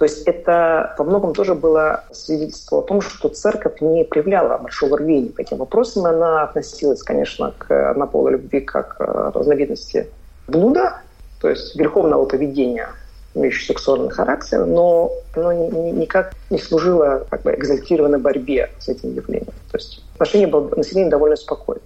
То 0.00 0.04
есть 0.04 0.22
это 0.26 0.94
во 0.96 1.04
многом 1.04 1.34
тоже 1.34 1.54
было 1.54 2.04
свидетельство 2.10 2.78
о 2.78 2.82
том, 2.82 3.02
что 3.02 3.28
церковь 3.28 3.82
не 3.82 4.04
проявляла 4.04 4.56
большого 4.56 4.96
рвения 4.96 5.28
по 5.28 5.42
этим 5.42 5.58
вопросам. 5.58 6.06
Она 6.06 6.42
относилась, 6.42 7.02
конечно, 7.02 7.52
к 7.56 7.90
однополой 7.90 8.32
любви 8.32 8.60
как 8.60 8.96
разновидности 8.98 10.08
блуда, 10.48 11.00
то 11.40 11.48
есть 11.50 11.76
греховного 11.76 12.24
поведения, 12.24 12.88
имеющего 13.34 13.74
сексуальный 13.74 14.10
характер, 14.10 14.66
но 14.66 15.12
оно 15.34 15.52
никак 15.52 16.32
не 16.50 16.58
служило 16.58 17.26
как 17.30 17.42
бы, 17.42 17.54
экзальтированной 17.54 18.18
борьбе 18.18 18.70
с 18.78 18.88
этим 18.88 19.14
явлением. 19.14 19.52
То 19.70 19.78
есть 19.78 20.02
отношение 20.14 20.48
было 20.48 20.74
населения 20.74 21.10
довольно 21.10 21.36
спокойно. 21.36 21.82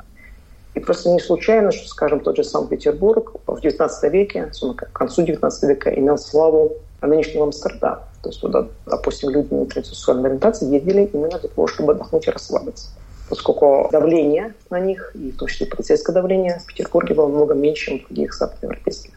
И 0.75 0.81
просто 0.81 1.11
не 1.11 1.21
случайно, 1.21 1.71
что, 1.71 1.89
скажем, 1.89 2.21
тот 2.21 2.37
же 2.37 2.45
Санкт-Петербург 2.45 3.37
в 3.47 3.59
XIX 3.59 3.89
веке, 4.11 4.51
к 4.77 4.93
концу 4.93 5.25
XIX 5.25 5.51
века 5.63 5.95
имел 5.95 6.19
славу 6.19 6.73
нынешнего 7.01 7.45
Амстердама. 7.45 8.03
То 8.23 8.31
есть 8.31 8.41
туда, 8.41 8.67
допустим, 8.87 9.31
люди 9.31 9.53
на 9.53 9.67
традиционной 9.67 10.31
ориентации 10.31 10.73
ездили 10.73 11.11
именно 11.13 11.39
для 11.39 11.49
того, 11.49 11.67
чтобы 11.67 11.93
отдохнуть 11.93 12.27
и 12.27 12.31
расслабиться. 12.31 12.89
Поскольку 13.29 13.89
давление 13.93 14.55
на 14.71 14.81
них, 14.81 15.13
и 15.15 15.31
в 15.31 15.37
том 15.37 15.49
числе 15.49 15.67
полицейское 15.67 16.15
давление 16.15 16.61
в 16.63 16.67
Петербурге 16.67 17.15
было 17.15 17.29
много 17.29 17.55
меньше, 17.55 17.87
чем 17.87 17.99
в 18.01 18.07
других 18.07 18.35
западноевропейских, 18.35 19.13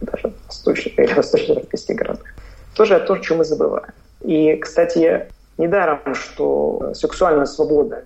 даже 0.00 0.32
восточных 0.46 0.98
или 0.98 1.12
восточноевропейских 1.12 1.96
городах. 1.96 2.26
Тоже 2.74 2.98
то, 3.00 3.14
о 3.14 3.18
чем 3.18 3.38
мы 3.38 3.44
забываем. 3.44 3.92
И, 4.20 4.56
кстати, 4.56 5.26
недаром, 5.58 6.00
что 6.14 6.92
сексуальная 6.94 7.46
свобода 7.46 8.04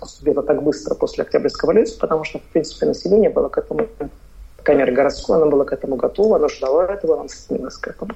наступила 0.00 0.42
так 0.42 0.62
быстро 0.62 0.94
после 0.94 1.24
Октябрьской 1.24 1.70
революции, 1.70 1.98
потому 1.98 2.24
что, 2.24 2.38
в 2.38 2.42
принципе, 2.42 2.86
население 2.86 3.30
было 3.30 3.48
к 3.48 3.58
этому, 3.58 3.86
камера 4.62 4.92
городское, 4.92 5.36
оно 5.36 5.50
было 5.50 5.64
к 5.64 5.72
этому 5.72 5.96
готово, 5.96 6.36
оно 6.36 6.48
ждало 6.48 6.82
этого, 6.82 7.20
оно 7.20 7.28
стремилось 7.28 7.76
к 7.76 7.88
этому. 7.88 8.12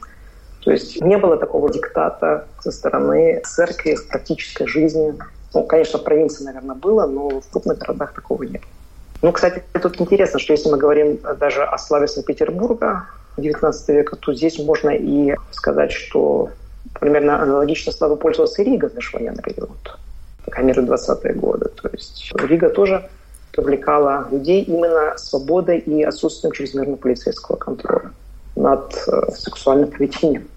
То 0.64 0.70
есть 0.70 1.00
не 1.02 1.18
было 1.18 1.36
такого 1.36 1.70
диктата 1.70 2.46
со 2.62 2.70
стороны 2.70 3.42
церкви 3.44 3.96
в 3.96 4.08
практической 4.08 4.66
жизни. 4.66 5.14
Ну, 5.52 5.64
конечно, 5.64 5.98
в 5.98 6.04
провинции, 6.04 6.44
наверное, 6.44 6.74
было, 6.74 7.06
но 7.06 7.40
в 7.40 7.48
крупных 7.50 7.78
городах 7.78 8.14
такого 8.14 8.42
нет. 8.44 8.62
Ну, 9.24 9.32
кстати, 9.32 9.62
тут 9.80 9.98
интересно, 10.02 10.38
что 10.38 10.52
если 10.52 10.68
мы 10.68 10.76
говорим 10.76 11.18
даже 11.40 11.64
о 11.64 11.78
славе 11.78 12.08
Санкт-Петербурга 12.08 13.06
XIX 13.38 13.72
века, 13.88 14.16
то 14.16 14.34
здесь 14.34 14.58
можно 14.58 14.90
и 14.90 15.34
сказать, 15.50 15.92
что 15.92 16.50
примерно 17.00 17.40
аналогично 17.40 17.90
славой 17.90 18.18
пользовался 18.18 18.60
и 18.60 18.66
Рига 18.66 18.90
в 18.90 18.94
межвоенный 18.94 19.42
период, 19.42 19.70
по 20.44 20.50
крайней 20.50 20.72
мере, 20.72 20.82
20-е 20.82 21.32
годы. 21.32 21.70
То 21.70 21.88
есть 21.90 22.34
Рига 22.36 22.68
тоже 22.68 23.08
привлекала 23.52 24.28
людей 24.30 24.62
именно 24.64 25.16
свободой 25.16 25.78
и 25.78 26.02
отсутствием 26.02 26.52
чрезмерного 26.52 26.96
полицейского 26.96 27.56
контроля 27.56 28.10
над 28.56 28.92
э, 29.08 29.32
сексуальным 29.38 29.90
поведением 29.90 30.48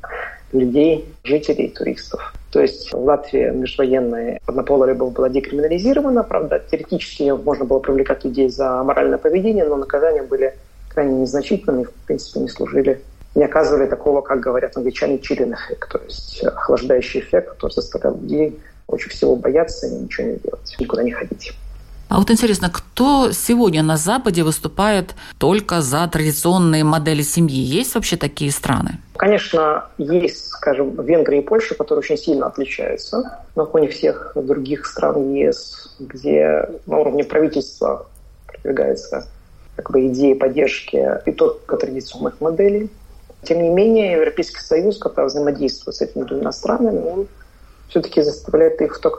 людей, 0.51 1.05
жителей, 1.23 1.69
туристов. 1.69 2.33
То 2.51 2.61
есть 2.61 2.93
в 2.93 2.97
Латвии 2.97 3.49
межвоенная 3.49 4.39
однополая 4.45 4.93
любовь 4.93 5.13
была 5.13 5.29
декриминализирована. 5.29 6.23
Правда, 6.23 6.63
теоретически 6.71 7.31
можно 7.31 7.65
было 7.65 7.79
привлекать 7.79 8.23
людей 8.23 8.49
за 8.49 8.83
моральное 8.83 9.17
поведение, 9.17 9.65
но 9.65 9.75
наказания 9.75 10.23
были 10.23 10.53
крайне 10.87 11.21
незначительными, 11.21 11.83
в 11.83 11.93
принципе, 12.05 12.39
не 12.39 12.47
служили, 12.47 13.01
не 13.35 13.43
оказывали 13.43 13.87
такого, 13.87 14.21
как 14.21 14.39
говорят 14.39 14.77
англичане, 14.77 15.19
чилин 15.19 15.53
эффект, 15.53 15.91
то 15.91 15.99
есть 16.03 16.43
охлаждающий 16.43 17.19
эффект, 17.19 17.49
который 17.49 17.73
заставлял 17.73 18.17
людей 18.17 18.59
очень 18.87 19.09
всего 19.11 19.35
бояться 19.35 19.85
и 19.85 19.91
ничего 19.91 20.27
не 20.27 20.35
делать, 20.37 20.75
никуда 20.79 21.03
не 21.03 21.11
ходить. 21.11 21.53
А 22.09 22.19
вот 22.19 22.31
интересно, 22.31 22.69
кто 22.69 23.31
сегодня 23.33 23.83
на 23.83 23.97
Западе 23.97 24.43
выступает 24.43 25.15
только 25.37 25.81
за 25.81 26.07
традиционные 26.07 26.83
модели 26.83 27.21
семьи? 27.21 27.59
Есть 27.59 27.95
вообще 27.95 28.15
такие 28.15 28.51
страны? 28.51 28.99
Конечно, 29.17 29.85
есть, 29.97 30.47
скажем, 30.47 31.01
Венгрия 31.03 31.39
и 31.39 31.43
Польша, 31.43 31.75
которые 31.75 31.99
очень 31.99 32.17
сильно 32.17 32.47
отличаются 32.47 33.39
на 33.55 33.65
фоне 33.65 33.89
всех 33.89 34.31
других 34.35 34.85
стран 34.85 35.33
ЕС, 35.33 35.95
где 35.99 36.69
на 36.85 36.97
уровне 36.97 37.23
правительства 37.23 38.05
продвигается 38.45 39.27
как 39.75 39.91
бы 39.91 40.07
идея 40.07 40.35
поддержки 40.35 41.05
и 41.25 41.31
только 41.31 41.77
традиционных 41.77 42.39
моделей. 42.41 42.89
Тем 43.43 43.61
не 43.61 43.69
менее, 43.69 44.13
Европейский 44.13 44.61
Союз, 44.61 44.97
когда 44.97 45.25
взаимодействует 45.25 45.95
с 45.95 46.01
этими 46.01 46.23
двумя 46.23 46.51
странами, 46.51 46.99
он 46.99 47.27
все-таки 47.89 48.21
заставляет 48.21 48.81
их 48.81 48.97
в 48.97 48.99
той 48.99 49.11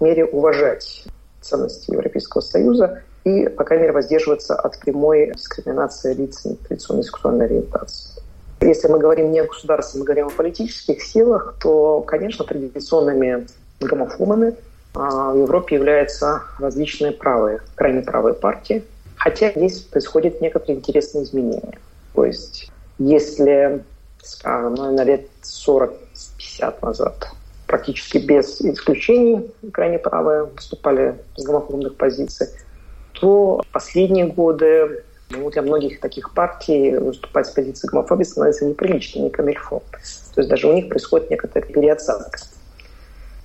мере 0.00 0.24
уважать 0.26 1.04
ценности 1.44 1.90
Европейского 1.90 2.40
Союза 2.40 3.02
и, 3.24 3.48
по 3.48 3.64
крайней 3.64 3.82
мере, 3.82 3.94
воздерживаться 3.94 4.54
от 4.54 4.78
прямой 4.78 5.32
дискриминации 5.34 6.14
лиц 6.14 6.46
традиционной 6.66 7.04
сексуальной 7.04 7.46
ориентации. 7.46 8.22
Если 8.60 8.88
мы 8.88 8.98
говорим 8.98 9.30
не 9.32 9.40
о 9.40 9.46
государстве, 9.46 10.00
мы 10.00 10.06
говорим 10.06 10.28
о 10.28 10.30
политических 10.30 11.02
силах, 11.02 11.56
то, 11.60 12.00
конечно, 12.00 12.44
традиционными 12.44 13.46
гомофобами 13.80 14.54
а, 14.94 15.32
в 15.32 15.38
Европе 15.38 15.76
являются 15.76 16.42
различные 16.58 17.12
правые, 17.12 17.60
крайне 17.74 18.02
правые 18.02 18.34
партии. 18.34 18.84
Хотя 19.16 19.50
здесь 19.50 19.80
происходят 19.80 20.40
некоторые 20.40 20.78
интересные 20.78 21.24
изменения. 21.24 21.78
То 22.14 22.24
есть, 22.24 22.70
если, 22.98 23.84
скажем, 24.22 24.74
на 24.74 25.04
лет 25.04 25.28
40-50 25.42 26.74
назад 26.80 27.28
практически 27.66 28.18
без 28.18 28.60
исключений 28.60 29.50
крайне 29.72 29.98
правые 29.98 30.44
выступали 30.44 31.16
с 31.36 31.44
гомофобных 31.44 31.96
позиций, 31.96 32.48
то 33.12 33.62
последние 33.72 34.26
годы 34.26 35.04
ну, 35.30 35.50
для 35.50 35.62
многих 35.62 36.00
таких 36.00 36.34
партий 36.34 36.96
выступать 36.96 37.46
с 37.46 37.50
позиции 37.50 37.88
гомофобии 37.88 38.24
становится 38.24 38.66
неприлично, 38.66 39.20
не 39.20 39.30
камильфо. 39.30 39.82
То 40.34 40.40
есть 40.40 40.50
даже 40.50 40.68
у 40.68 40.72
них 40.72 40.88
происходит 40.88 41.30
некоторая 41.30 41.70
переоценка. 41.70 42.38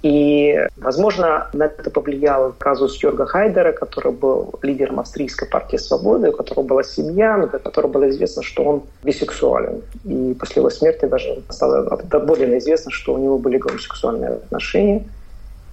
И, 0.01 0.57
возможно, 0.77 1.49
на 1.51 1.63
это 1.63 1.91
повлиял 1.91 2.53
казус 2.57 3.03
Йорга 3.03 3.25
Хайдера, 3.25 3.73
который 3.73 4.13
был 4.13 4.53
лидером 4.61 5.01
австрийской 5.01 5.47
партии 5.47 5.75
«Свободы», 5.75 6.29
у 6.29 6.31
которого 6.31 6.63
была 6.63 6.83
семья, 6.83 7.35
но 7.35 7.47
для 7.47 7.59
которого 7.59 7.91
было 7.91 8.09
известно, 8.09 8.41
что 8.41 8.63
он 8.63 8.83
бисексуален. 9.03 9.81
И 10.05 10.33
после 10.39 10.61
его 10.61 10.69
смерти 10.69 11.05
даже 11.05 11.43
стало 11.49 11.83
более 12.19 12.57
известно, 12.59 12.91
что 12.91 13.13
у 13.13 13.17
него 13.17 13.37
были 13.37 13.57
гомосексуальные 13.57 14.29
отношения. 14.29 15.03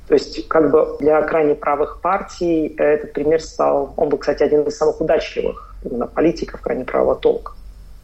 То 0.09 0.15
есть 0.15 0.49
как 0.49 0.71
бы 0.73 0.97
для 0.99 1.23
крайне 1.23 1.55
правых 1.55 2.01
партий 2.01 2.75
этот 2.79 3.13
пример 3.13 3.41
стал... 3.41 3.95
Он 3.97 4.09
был, 4.09 4.19
кстати, 4.19 4.43
один 4.43 4.63
из 4.63 4.77
самых 4.77 5.01
удачливых 5.01 5.75
именно 5.85 6.07
политиков 6.09 6.61
крайне 6.61 6.85
правого 6.85 7.15
толка. 7.15 7.53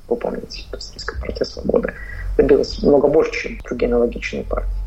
Вы 0.09 0.17
помните, 0.17 0.65
австрийская 0.73 1.21
партия 1.21 1.45
«Свободы» 1.45 1.95
добилась 2.37 2.81
много 2.83 3.09
больше, 3.09 3.33
чем 3.33 3.59
другие 3.65 3.89
аналогичные 3.89 4.45
партии. 4.45 4.82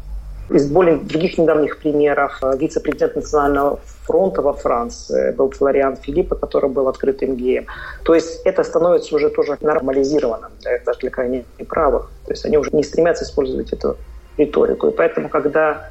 Из 0.49 0.69
более 0.69 0.97
других 0.97 1.39
недавних 1.39 1.79
примеров 1.79 2.37
э, 2.43 2.55
вице-президент 2.57 3.15
Национального 3.15 3.79
фронта 4.03 4.43
во 4.43 4.53
Франции 4.53 5.31
был 5.31 5.49
Флориан 5.49 5.97
Филиппа, 5.97 6.35
который 6.35 6.69
был 6.69 6.87
открытым 6.87 7.35
геем. 7.35 7.65
То 8.03 8.13
есть 8.13 8.41
это 8.45 8.63
становится 8.63 9.15
уже 9.15 9.29
тоже 9.29 9.57
нормализированным 9.61 10.51
даже 10.85 10.99
для 10.99 11.09
крайне 11.09 11.45
правых. 11.67 12.11
То 12.25 12.31
есть 12.33 12.45
они 12.45 12.57
уже 12.57 12.69
не 12.73 12.83
стремятся 12.83 13.23
использовать 13.23 13.73
эту 13.73 13.97
риторику. 14.37 14.87
И 14.89 14.91
поэтому, 14.91 15.29
когда, 15.29 15.89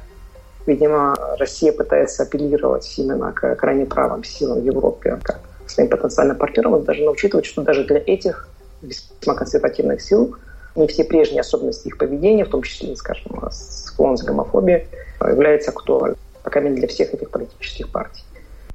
видимо, 0.65 1.15
Россия 1.37 1.73
пытается 1.73 2.23
апеллировать 2.23 2.93
именно 2.97 3.33
к 3.33 3.55
крайне 3.55 3.85
правым 3.85 4.23
силам 4.23 4.61
в 4.61 4.63
Европе, 4.63 5.19
как 5.21 5.41
своим 5.67 5.89
потенциальным 5.89 6.37
партнерам, 6.37 6.81
должна 6.81 7.11
учитывать, 7.11 7.45
что 7.45 7.61
даже 7.61 7.83
для 7.83 7.97
этих 7.97 8.47
весьма 8.81 9.35
консервативных 9.35 10.01
сил 10.01 10.37
не 10.75 10.87
все 10.87 11.03
прежние 11.03 11.41
особенности 11.41 11.87
их 11.87 11.97
поведения, 11.97 12.45
в 12.45 12.49
том 12.49 12.61
числе, 12.61 12.95
скажем, 12.95 13.49
склонность 13.51 14.23
к 14.23 14.27
гомофобии, 14.27 14.87
является 15.21 15.71
актуальным, 15.71 16.17
пока 16.43 16.61
не 16.61 16.75
для 16.75 16.87
всех 16.87 17.13
этих 17.13 17.29
политических 17.29 17.89
партий. 17.89 18.23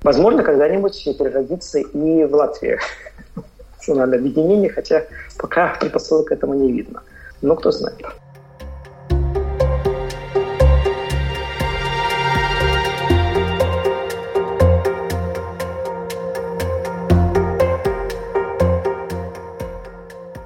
Возможно, 0.02 0.42
когда-нибудь 0.42 1.04
переродится 1.18 1.78
и 1.78 2.24
в 2.24 2.34
Латвии 2.34 2.78
национальное 3.76 4.18
объединение, 4.18 4.70
хотя 4.70 5.04
пока 5.38 5.76
предпосылок 5.78 6.28
к 6.28 6.32
этому 6.32 6.54
не 6.54 6.72
видно. 6.72 7.02
Но 7.42 7.56
кто 7.56 7.70
знает. 7.70 7.98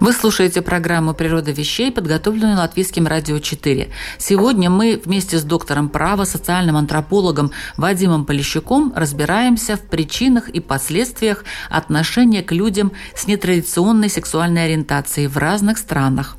Вы 0.05 0.13
слушаете 0.13 0.61
программу 0.61 1.15
«Природа 1.15 1.51
вещей», 1.51 1.91
подготовленную 1.91 2.59
Латвийским 2.59 3.07
радио 3.07 3.39
4. 3.39 3.89
Сегодня 4.19 4.69
мы 4.69 5.01
вместе 5.03 5.39
с 5.39 5.45
доктором 5.45 5.89
права, 5.89 6.25
социальным 6.25 6.77
антропологом 6.77 7.53
Вадимом 7.79 8.27
Полищуком 8.27 8.93
разбираемся 8.95 9.79
в 9.79 9.81
причинах 9.81 10.51
и 10.51 10.61
последствиях 10.61 11.47
отношения 11.71 12.43
к 12.43 12.53
людям 12.53 12.93
с 13.15 13.27
нетрадиционной 13.27 14.11
сексуальной 14.11 14.67
ориентацией 14.67 15.27
в 15.27 15.39
разных 15.39 15.79
странах. 15.79 16.37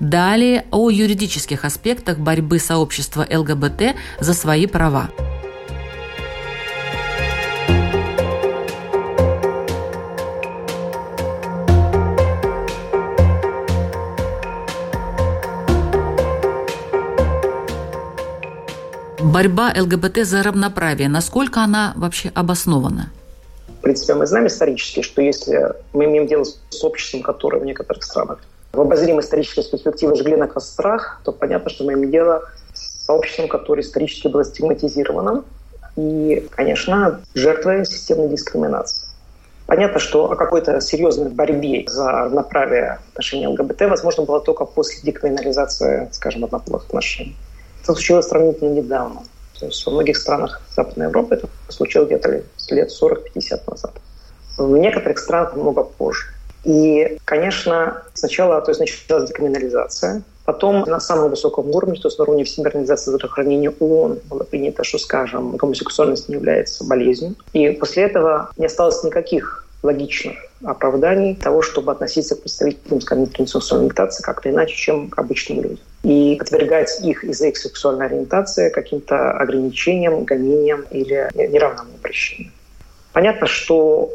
Далее 0.00 0.66
о 0.70 0.90
юридических 0.90 1.64
аспектах 1.64 2.18
борьбы 2.18 2.58
сообщества 2.58 3.26
ЛГБТ 3.30 3.96
за 4.20 4.34
свои 4.34 4.66
права. 4.66 5.08
Борьба 19.38 19.72
ЛГБТ 19.72 20.26
за 20.26 20.42
равноправие, 20.42 21.08
насколько 21.08 21.60
она 21.60 21.92
вообще 21.94 22.32
обоснована? 22.34 23.12
В 23.68 23.82
принципе, 23.82 24.14
мы 24.14 24.26
знаем 24.26 24.48
исторически, 24.48 25.02
что 25.02 25.22
если 25.22 25.74
мы 25.92 26.06
имеем 26.06 26.26
дело 26.26 26.42
с 26.42 26.82
обществом, 26.82 27.22
которое 27.22 27.60
в 27.60 27.64
некоторых 27.64 28.02
странах 28.02 28.40
в 28.72 28.80
обозримой 28.80 29.22
исторической 29.22 29.62
перспективе 29.70 30.16
жгли 30.16 30.34
на 30.34 30.48
кострах, 30.48 31.20
то 31.24 31.30
понятно, 31.30 31.70
что 31.70 31.84
мы 31.84 31.92
имеем 31.92 32.10
дело 32.10 32.42
с 32.74 33.06
сообществом, 33.06 33.46
которое 33.46 33.82
исторически 33.82 34.26
было 34.26 34.44
стигматизировано 34.44 35.44
и, 35.94 36.44
конечно, 36.56 37.20
жертвой 37.34 37.86
системной 37.86 38.30
дискриминации. 38.30 39.06
Понятно, 39.66 40.00
что 40.00 40.32
о 40.32 40.34
какой-то 40.34 40.80
серьезной 40.80 41.28
борьбе 41.28 41.84
за 41.86 42.10
равноправие 42.10 42.98
отношений 43.12 43.46
ЛГБТ 43.46 43.82
возможно 43.82 44.24
было 44.24 44.40
только 44.40 44.64
после 44.64 45.00
декриминализации, 45.02 46.08
скажем, 46.10 46.44
однополых 46.44 46.86
отношений. 46.86 47.36
Это 47.88 47.94
случилось 47.94 48.28
сравнительно 48.28 48.74
недавно. 48.74 49.22
То 49.58 49.64
есть 49.64 49.86
во 49.86 49.92
многих 49.92 50.18
странах 50.18 50.60
Западной 50.76 51.06
Европы 51.06 51.36
это 51.36 51.48
случилось 51.70 52.08
где-то 52.08 52.42
лет 52.68 52.90
40-50 52.90 53.62
назад. 53.66 53.92
В 54.58 54.76
некоторых 54.76 55.18
странах 55.18 55.56
много 55.56 55.84
позже. 55.84 56.26
И, 56.64 57.16
конечно, 57.24 58.02
сначала 58.12 58.60
то 58.60 58.72
есть, 58.72 58.80
началась 58.80 59.30
декриминализация, 59.30 60.22
Потом 60.44 60.80
на 60.86 60.98
самом 60.98 61.28
высоком 61.28 61.68
уровне, 61.68 62.00
то 62.00 62.08
есть 62.08 62.18
на 62.18 62.24
уровне 62.24 62.44
Всемирной 62.44 62.70
организации 62.70 63.10
здравоохранения 63.10 63.68
ООН 63.68 64.20
было 64.30 64.44
принято, 64.44 64.82
что, 64.82 64.96
скажем, 64.96 65.58
гомосексуальность 65.58 66.30
не 66.30 66.36
является 66.36 66.84
болезнью. 66.84 67.34
И 67.52 67.68
после 67.72 68.04
этого 68.04 68.50
не 68.56 68.64
осталось 68.64 69.04
никаких 69.04 69.66
логичных 69.82 70.47
оправданий 70.64 71.34
того, 71.34 71.62
чтобы 71.62 71.92
относиться 71.92 72.34
к 72.34 72.40
представителям, 72.40 73.26
традиционной 73.26 73.86
ориентации 73.86 74.22
как-то 74.22 74.50
иначе, 74.50 74.74
чем 74.74 75.08
к 75.08 75.18
обычным 75.18 75.62
людям. 75.62 75.78
И 76.02 76.36
подвергать 76.38 77.00
их 77.02 77.24
из-за 77.24 77.48
их 77.48 77.56
сексуальной 77.56 78.06
ориентации 78.06 78.70
каким-то 78.70 79.32
ограничениям, 79.32 80.24
гонениям 80.24 80.84
или 80.90 81.28
неравному 81.34 81.90
обращению. 81.98 82.52
Понятно, 83.12 83.46
что 83.46 84.14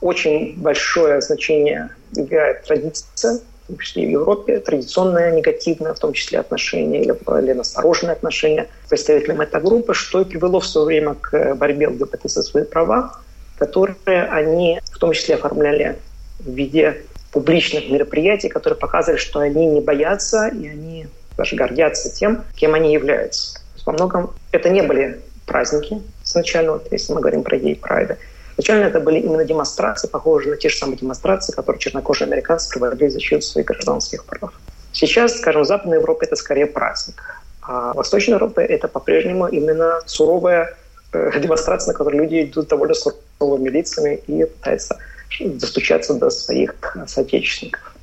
очень 0.00 0.54
большое 0.56 1.20
значение 1.20 1.90
играет 2.14 2.64
традиция, 2.64 3.40
в 3.64 3.66
том 3.68 3.78
числе 3.78 4.06
в 4.06 4.10
Европе, 4.10 4.60
традиционное 4.60 5.30
негативное, 5.32 5.92
в 5.92 5.98
том 5.98 6.12
числе 6.14 6.38
отношение 6.38 7.02
или, 7.02 7.14
или 7.42 7.52
настороженное 7.52 8.14
отношение 8.14 8.68
к 8.86 8.88
представителям 8.88 9.40
этой 9.42 9.60
группы, 9.60 9.92
что 9.92 10.22
и 10.22 10.24
привело 10.24 10.60
в 10.60 10.66
свое 10.66 10.86
время 10.86 11.14
к 11.14 11.54
борьбе 11.54 11.88
ЛГБТ 11.88 12.22
за 12.24 12.42
свои 12.42 12.64
права, 12.64 13.20
которые 13.58 14.24
они 14.24 14.80
в 14.92 14.98
том 14.98 15.12
числе 15.12 15.34
оформляли 15.34 15.98
в 16.38 16.50
виде 16.50 17.02
публичных 17.32 17.90
мероприятий, 17.90 18.48
которые 18.48 18.78
показывали, 18.78 19.18
что 19.18 19.40
они 19.40 19.66
не 19.66 19.80
боятся 19.80 20.48
и 20.48 20.68
они 20.68 21.06
даже 21.36 21.56
гордятся 21.56 22.14
тем, 22.14 22.44
кем 22.54 22.74
они 22.74 22.92
являются. 22.92 23.60
Во 23.84 23.92
многом 23.92 24.34
это 24.52 24.70
не 24.70 24.82
были 24.82 25.20
праздники 25.46 26.02
сначала, 26.22 26.72
вот, 26.72 26.92
если 26.92 27.12
мы 27.12 27.20
говорим 27.20 27.42
про 27.42 27.56
гей-прайды. 27.56 28.18
Изначально 28.56 28.86
это 28.86 29.00
были 29.00 29.20
именно 29.20 29.44
демонстрации, 29.44 30.08
похожие 30.08 30.50
на 30.50 30.56
те 30.56 30.68
же 30.68 30.76
самые 30.76 30.98
демонстрации, 30.98 31.52
которые 31.52 31.80
чернокожие 31.80 32.26
американцы 32.26 32.68
проводили 32.76 33.08
в 33.08 33.12
защиту 33.12 33.42
своих 33.42 33.68
гражданских 33.68 34.24
прав. 34.24 34.52
Сейчас, 34.92 35.38
скажем, 35.38 35.62
в 35.62 35.66
Западной 35.66 35.98
Европе 35.98 36.26
это 36.26 36.34
скорее 36.34 36.66
праздник. 36.66 37.22
А 37.62 37.92
в 37.92 37.96
Восточной 37.96 38.34
Европе 38.34 38.62
это 38.62 38.88
по-прежнему 38.88 39.46
именно 39.46 40.00
суровая 40.06 40.76
демонстрация, 41.12 41.92
на 41.92 41.98
которой 41.98 42.16
люди 42.16 42.42
идут 42.42 42.68
довольно 42.68 42.94
суровыми 42.94 43.68
лицами 43.68 44.20
и 44.26 44.44
пытаются 44.44 44.98
достучаться 45.40 46.14
до 46.14 46.30
своих 46.30 46.74
соотечественников. 47.06 47.94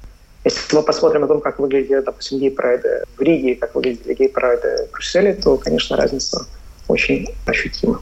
Если 0.43 0.75
мы 0.75 0.83
посмотрим 0.83 1.23
о 1.23 1.27
том, 1.27 1.41
как 1.41 1.57
выглядели, 1.59 2.01
допустим, 2.01 2.39
гей-прайды 2.39 3.03
в 3.17 3.21
Риге, 3.21 3.55
как 3.55 3.73
выглядели 3.73 4.13
гей-прайды 4.13 4.87
в 4.87 4.91
Брюсселе, 4.91 5.33
то, 5.33 5.57
конечно, 5.57 5.97
разница 5.97 6.45
очень 6.87 7.27
ощутима. 7.47 8.01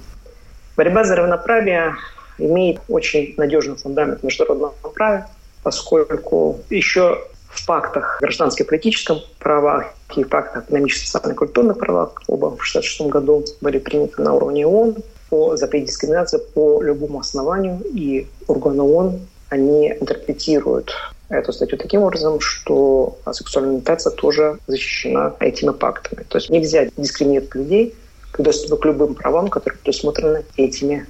Борьба 0.76 1.06
за 1.06 1.16
равноправие 1.16 1.96
имеет 2.38 2.82
очень 2.90 3.34
надежный 3.38 3.78
фундамент 3.78 4.20
в 4.20 4.24
международном 4.24 4.74
праве, 4.94 5.26
поскольку 5.64 6.60
еще 6.70 7.26
в 7.54 7.66
пактах 7.66 8.18
гражданских 8.22 8.68
политическом 8.68 9.20
правах 9.40 9.94
и 10.16 10.24
пактах 10.24 10.66
экономических, 10.66 11.08
социальных, 11.08 11.38
культурных 11.38 11.78
правах, 11.78 12.22
оба 12.28 12.48
в 12.48 12.62
1966 12.62 13.10
году 13.10 13.46
были 13.62 13.80
приняты 13.80 14.22
на 14.22 14.34
уровне 14.34 14.66
ООН, 14.66 14.96
по 15.30 15.58
запрете 15.58 15.88
дискриминации 15.88 16.40
по 16.54 16.82
любому 16.82 17.20
основанию, 17.20 17.82
и 17.92 18.28
органы 18.48 18.84
ООН, 18.84 19.20
они 19.50 19.92
интерпретируют 19.92 20.94
эту 21.30 21.54
статью 21.54 21.78
таким 21.78 22.04
образом, 22.04 22.40
что 22.40 23.18
сексуальная 23.32 23.74
ориентация 23.74 24.12
тоже 24.12 24.60
защищена 24.68 25.34
этими 25.40 25.72
пактами. 25.72 26.24
То 26.30 26.38
есть 26.38 26.50
нельзя 26.50 26.88
дискриминировать 26.98 27.56
людей 27.56 27.96
к 28.32 28.42
доступу 28.42 28.78
к 28.78 28.86
любым 28.86 29.16
правам, 29.16 29.48
которые 29.48 29.80
предусмотрены 29.80 30.46
этими 30.56 31.08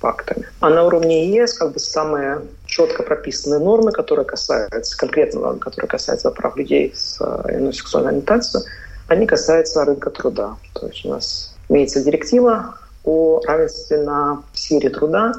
пактами. 0.00 0.46
А 0.60 0.70
на 0.70 0.84
уровне 0.84 1.28
ЕС 1.34 1.54
как 1.54 1.72
бы 1.72 1.78
самые 1.78 2.42
четко 2.66 3.02
прописанные 3.02 3.60
нормы, 3.60 3.92
которые 3.92 4.24
касаются, 4.24 4.96
конкретно 4.96 5.56
которые 5.56 5.88
касаются 5.88 6.30
прав 6.30 6.56
людей 6.56 6.92
с 6.94 7.18
э, 7.20 7.72
сексуальной 7.72 8.10
ориентацией, 8.10 8.64
они 9.08 9.26
касаются 9.26 9.84
рынка 9.84 10.10
труда. 10.10 10.56
То 10.74 10.86
есть 10.86 11.04
у 11.04 11.10
нас 11.10 11.56
имеется 11.68 12.02
директива 12.02 12.76
о 13.04 13.40
равенстве 13.46 13.98
на 13.98 14.42
сфере 14.52 14.90
труда, 14.90 15.32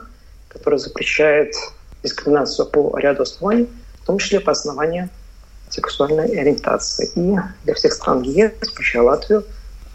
которая 0.50 0.80
запрещает 0.80 1.54
дискриминацию 2.04 2.68
по 2.68 2.98
ряду 2.98 3.24
оснований, 3.24 3.70
в 4.02 4.06
том 4.06 4.18
числе 4.20 4.40
по 4.40 4.52
основанию 4.52 5.10
сексуальной 5.70 6.40
ориентации. 6.40 7.12
И 7.16 7.36
для 7.64 7.74
всех 7.74 7.94
стран 7.94 8.22
ЕС, 8.22 8.52
включая 8.62 9.04
Латвию, 9.04 9.44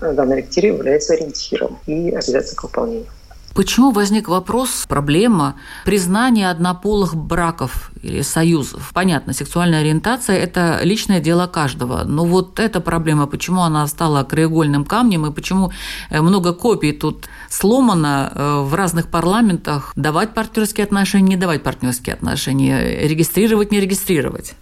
данная 0.01 0.37
директива 0.39 0.77
является 0.77 1.15
ориентиром 1.15 1.79
и 1.87 2.11
обязательно 2.11 2.57
к 2.57 2.63
выполнению. 2.65 3.07
Почему 3.55 3.91
возник 3.91 4.29
вопрос, 4.29 4.87
проблема 4.89 5.57
признания 5.85 6.51
однополых 6.51 7.17
браков 7.17 7.91
или 8.01 8.23
союзов? 8.23 8.93
Понятно, 8.95 9.33
сексуальная 9.33 9.81
ориентация– 9.81 10.37
это 10.39 10.79
личное 10.83 11.21
дело 11.21 11.49
каждого. 11.49 12.05
Но 12.05 12.25
вот 12.25 12.61
эта 12.61 12.81
проблема, 12.81 13.27
почему 13.27 13.63
она 13.63 13.87
стала 13.89 14.23
краеугольным 14.23 14.85
камнем 14.85 15.27
и 15.27 15.33
почему 15.33 15.73
э, 16.11 16.21
много 16.21 16.53
копий 16.53 16.93
тут 16.93 17.27
сломано 17.49 18.33
э, 18.33 18.61
в 18.61 18.75
разных 18.75 19.09
парламентах 19.09 19.93
давать 19.97 20.33
партнерские 20.33 20.85
отношения, 20.85 21.31
не 21.31 21.37
давать 21.37 21.65
партнерские 21.65 22.15
отношения, 22.15 23.07
регистрировать, 23.09 23.73
не 23.73 23.81
регистрировать? 23.81 24.55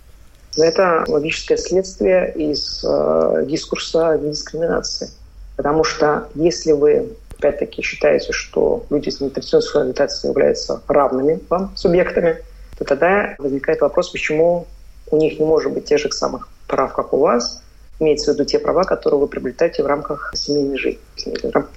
Это 0.56 1.04
логическое 1.06 1.58
следствие 1.58 2.32
из 2.34 2.82
э, 2.84 3.44
дискурса 3.46 4.18
дискриминации. 4.18 5.10
Потому 5.56 5.84
что 5.84 6.28
если 6.34 6.72
вы 6.72 7.10
опять-таки 7.38 7.82
считаете, 7.82 8.32
что 8.32 8.84
люди 8.90 9.10
с 9.10 9.20
нетрадиционной 9.20 9.82
ориентацией 9.82 10.30
являются 10.30 10.82
равными 10.88 11.40
вам 11.48 11.72
субъектами, 11.76 12.38
то 12.76 12.84
тогда 12.84 13.34
возникает 13.38 13.80
вопрос, 13.80 14.10
почему 14.10 14.66
у 15.10 15.16
них 15.16 15.38
не 15.38 15.46
может 15.46 15.72
быть 15.72 15.86
тех 15.86 15.98
же 15.98 16.10
самых 16.10 16.48
прав, 16.66 16.92
как 16.92 17.12
у 17.12 17.18
вас, 17.18 17.62
имеется 18.00 18.32
в 18.32 18.34
виду 18.34 18.44
те 18.44 18.58
права, 18.58 18.84
которые 18.84 19.20
вы 19.20 19.26
приобретаете 19.26 19.82
в 19.82 19.86
рамках 19.86 20.32
семейной 20.36 20.76
жизни 20.76 21.00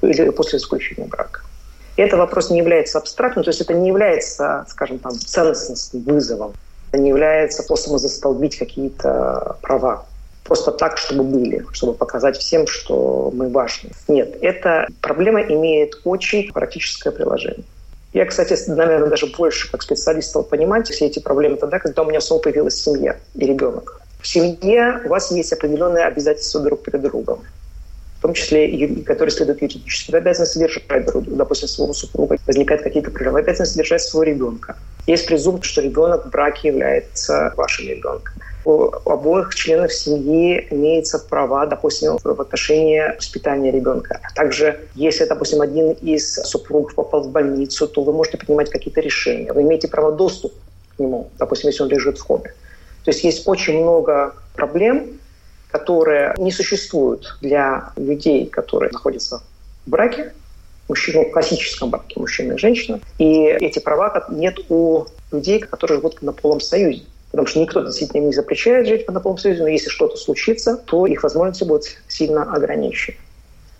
или 0.01 0.29
после 0.29 0.59
заключения 0.59 1.07
брака. 1.07 1.41
И 1.97 2.01
этот 2.01 2.19
вопрос 2.19 2.49
не 2.49 2.59
является 2.59 2.97
абстрактным, 2.97 3.43
то 3.43 3.49
есть 3.49 3.61
это 3.61 3.73
не 3.73 3.89
является, 3.89 4.65
скажем, 4.69 4.99
там, 4.99 5.13
ценностным 5.13 6.03
вызовом, 6.03 6.53
это 6.91 7.01
не 7.01 7.09
является 7.09 7.63
способом 7.63 7.99
застолбить 7.99 8.57
какие-то 8.57 9.57
права 9.61 10.05
просто 10.51 10.71
так, 10.73 10.97
чтобы 10.97 11.23
были, 11.23 11.65
чтобы 11.71 11.93
показать 11.93 12.37
всем, 12.37 12.67
что 12.67 13.31
мы 13.33 13.49
важны. 13.49 13.91
Нет, 14.09 14.35
эта 14.41 14.85
проблема 14.99 15.41
имеет 15.43 16.01
очень 16.03 16.51
практическое 16.51 17.11
приложение. 17.11 17.63
Я, 18.11 18.25
кстати, 18.25 18.57
наверное, 18.67 19.07
даже 19.07 19.27
больше 19.27 19.71
как 19.71 19.81
специалист 19.81 20.27
стал 20.27 20.43
понимать 20.43 20.89
все 20.89 21.05
эти 21.05 21.19
проблемы 21.19 21.55
тогда, 21.55 21.79
когда 21.79 22.01
у 22.01 22.05
меня 22.05 22.19
снова 22.19 22.41
появилась 22.41 22.75
семья 22.75 23.15
и 23.33 23.45
ребенок. 23.45 24.01
В 24.19 24.27
семье 24.27 25.01
у 25.05 25.07
вас 25.07 25.31
есть 25.31 25.53
определенные 25.53 26.03
обязательства 26.03 26.59
друг 26.59 26.83
перед 26.83 27.01
другом 27.01 27.39
в 28.17 28.21
том 28.21 28.33
числе, 28.33 28.87
которые 29.05 29.31
следуют 29.31 29.61
юридически. 29.63 30.11
Вы 30.11 30.17
обязаны 30.17 30.45
содержать, 30.45 30.83
допустим, 30.87 31.67
своего 31.67 31.93
супруга. 31.93 32.37
Возникают 32.45 32.83
какие-то 32.83 33.09
проблемы. 33.09 33.33
Вы 33.35 33.39
обязаны 33.39 33.65
содержать 33.65 34.01
своего 34.03 34.31
ребенка. 34.31 34.77
Есть 35.07 35.25
презумпция, 35.25 35.71
что 35.71 35.81
ребенок 35.81 36.27
в 36.27 36.29
браке 36.29 36.67
является 36.67 37.51
вашим 37.57 37.87
ребенком. 37.87 38.33
У 38.63 38.91
обоих 39.05 39.55
членов 39.55 39.91
семьи 39.93 40.67
имеются 40.69 41.17
права, 41.17 41.65
допустим, 41.65 42.17
в 42.23 42.41
отношении 42.41 43.15
воспитания 43.15 43.71
ребенка. 43.71 44.19
А 44.21 44.33
также, 44.35 44.79
если, 44.93 45.25
допустим, 45.25 45.61
один 45.61 45.91
из 45.93 46.35
супругов 46.35 46.93
попал 46.95 47.23
в 47.23 47.31
больницу, 47.31 47.87
то 47.87 48.03
вы 48.03 48.13
можете 48.13 48.37
принимать 48.37 48.69
какие-то 48.69 49.01
решения. 49.01 49.51
Вы 49.51 49.63
имеете 49.63 49.87
право 49.87 50.11
доступ 50.11 50.53
к 50.95 50.99
нему, 50.99 51.29
допустим, 51.39 51.69
если 51.69 51.83
он 51.83 51.89
лежит 51.89 52.19
в 52.19 52.25
коме. 52.25 52.53
То 53.03 53.09
есть 53.09 53.23
есть 53.23 53.47
очень 53.47 53.81
много 53.81 54.35
проблем, 54.53 55.19
которые 55.71 56.35
не 56.37 56.51
существуют 56.51 57.37
для 57.41 57.91
людей, 57.95 58.45
которые 58.45 58.91
находятся 58.91 59.41
в 59.85 59.89
браке, 59.89 60.33
мужчина 60.87 61.23
в 61.23 61.31
классическом 61.31 61.89
браке, 61.89 62.19
мужчина 62.19 62.53
и 62.53 62.57
женщина. 62.57 62.99
И 63.17 63.45
эти 63.45 63.79
права 63.79 64.25
нет 64.29 64.59
у 64.69 65.05
людей, 65.31 65.59
которые 65.59 65.97
живут 65.97 66.15
в 66.15 66.17
однополом 66.17 66.59
союзе. 66.59 67.03
Потому 67.31 67.47
что 67.47 67.59
никто 67.59 67.81
действительно 67.81 68.25
не 68.25 68.33
запрещает 68.33 68.87
жить 68.87 69.05
в 69.05 69.09
однополом 69.09 69.37
союзе, 69.37 69.63
но 69.63 69.69
если 69.69 69.89
что-то 69.89 70.17
случится, 70.17 70.77
то 70.77 71.05
их 71.05 71.23
возможности 71.23 71.63
будут 71.63 71.85
сильно 72.07 72.43
ограничены. 72.43 73.17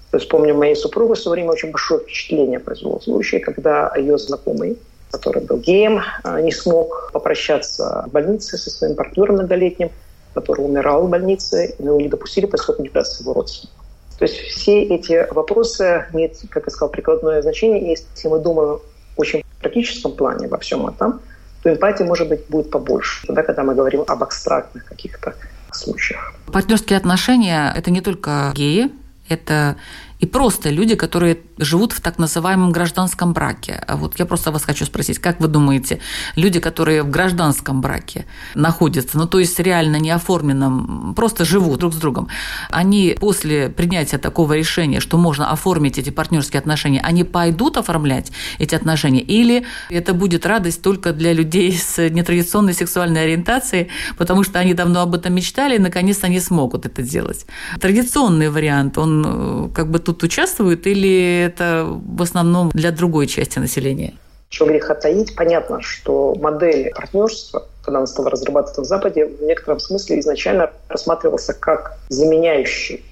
То 0.09 0.17
есть, 0.17 0.29
помню, 0.29 0.55
моей 0.55 0.75
супругу 0.75 1.13
в 1.13 1.19
свое 1.19 1.35
время 1.35 1.51
очень 1.51 1.71
большое 1.71 2.01
впечатление 2.01 2.59
произвело 2.59 2.99
случай, 2.99 3.39
когда 3.39 3.93
ее 3.95 4.17
знакомый, 4.17 4.77
который 5.09 5.41
был 5.43 5.57
геем, 5.57 6.01
а, 6.23 6.41
не 6.41 6.51
смог 6.51 7.11
попрощаться 7.13 8.05
в 8.07 8.11
больнице 8.11 8.57
со 8.57 8.69
своим 8.69 8.95
партнером 8.95 9.35
многолетним, 9.35 9.89
который 10.33 10.65
умирал 10.65 11.05
в 11.05 11.09
больнице, 11.09 11.75
но 11.79 11.91
его 11.91 12.01
не 12.01 12.09
допустили, 12.09 12.45
поскольку 12.45 12.83
не 12.83 12.89
даст 12.89 13.19
его 13.21 13.33
родственников. 13.33 13.81
То 14.17 14.25
есть 14.25 14.37
все 14.37 14.83
эти 14.83 15.27
вопросы 15.33 16.05
имеют, 16.13 16.33
как 16.49 16.65
я 16.65 16.71
сказал, 16.71 16.89
прикладное 16.89 17.41
значение. 17.41 17.81
И 17.81 17.89
если 17.89 18.27
мы 18.27 18.39
думаем 18.39 18.79
очень 19.17 19.43
практическом 19.61 20.13
плане 20.13 20.47
во 20.47 20.57
всем 20.57 20.87
этом, 20.87 21.21
то 21.61 21.71
эмпатии, 21.71 22.03
может 22.03 22.27
быть, 22.29 22.41
будет 22.49 22.71
побольше, 22.71 23.27
тогда, 23.27 23.43
когда 23.43 23.63
мы 23.63 23.75
говорим 23.75 24.03
об 24.07 24.23
абстрактных 24.23 24.85
каких-то 24.85 25.33
случаях. 25.71 26.33
Партнерские 26.51 26.97
отношения– 26.97 27.73
это 27.77 27.91
не 27.91 28.01
только 28.01 28.51
геи, 28.53 28.91
это 29.29 29.75
и 30.21 30.27
просто 30.27 30.69
люди, 30.69 30.95
которые 30.95 31.39
живут 31.57 31.93
в 31.93 31.99
так 31.99 32.19
называемом 32.19 32.71
гражданском 32.71 33.33
браке. 33.33 33.83
А 33.87 33.97
вот 33.97 34.19
я 34.19 34.25
просто 34.25 34.51
вас 34.51 34.63
хочу 34.63 34.85
спросить, 34.85 35.17
как 35.17 35.39
вы 35.39 35.47
думаете, 35.47 35.99
люди, 36.35 36.59
которые 36.59 37.01
в 37.01 37.09
гражданском 37.09 37.81
браке 37.81 38.25
находятся, 38.53 39.17
ну 39.17 39.27
то 39.27 39.39
есть 39.39 39.59
реально 39.59 39.97
не 39.97 40.11
оформленном, 40.11 41.15
просто 41.15 41.43
живут 41.43 41.79
друг 41.79 41.93
с 41.93 41.97
другом, 41.97 42.27
они 42.69 43.17
после 43.19 43.69
принятия 43.69 44.19
такого 44.19 44.53
решения, 44.53 44.99
что 44.99 45.17
можно 45.17 45.51
оформить 45.51 45.97
эти 45.97 46.11
партнерские 46.11 46.59
отношения, 46.59 47.01
они 47.01 47.23
пойдут 47.23 47.77
оформлять 47.77 48.31
эти 48.59 48.75
отношения, 48.75 49.21
или 49.21 49.65
это 49.89 50.13
будет 50.13 50.45
радость 50.45 50.83
только 50.83 51.13
для 51.13 51.33
людей 51.33 51.75
с 51.75 52.09
нетрадиционной 52.09 52.75
сексуальной 52.75 53.23
ориентацией, 53.23 53.87
потому 54.17 54.43
что 54.43 54.59
они 54.59 54.75
давно 54.75 55.01
об 55.01 55.15
этом 55.15 55.33
мечтали, 55.33 55.77
и 55.77 55.79
наконец 55.79 56.19
они 56.23 56.39
смогут 56.39 56.85
это 56.85 57.01
делать. 57.01 57.47
Традиционный 57.79 58.49
вариант, 58.49 58.99
он 58.99 59.25
э, 59.25 59.69
как 59.73 59.89
бы 59.89 59.97
тут 59.97 60.10
тут 60.11 60.23
участвуют 60.23 60.87
или 60.87 61.43
это 61.45 61.87
в 61.87 62.21
основном 62.21 62.69
для 62.73 62.91
другой 62.91 63.27
части 63.27 63.59
населения? 63.59 64.13
Чего 64.49 64.67
греха 64.67 64.95
таить, 64.95 65.33
понятно, 65.35 65.81
что 65.81 66.35
модель 66.35 66.91
партнерства, 66.93 67.65
когда 67.85 67.99
она 67.99 68.07
стала 68.07 68.29
разрабатываться 68.29 68.81
в 68.81 68.85
Западе, 68.85 69.25
в 69.25 69.41
некотором 69.43 69.79
смысле 69.79 70.19
изначально 70.19 70.71
рассматривался 70.89 71.53
как 71.53 71.97
заменяющий 72.09 73.05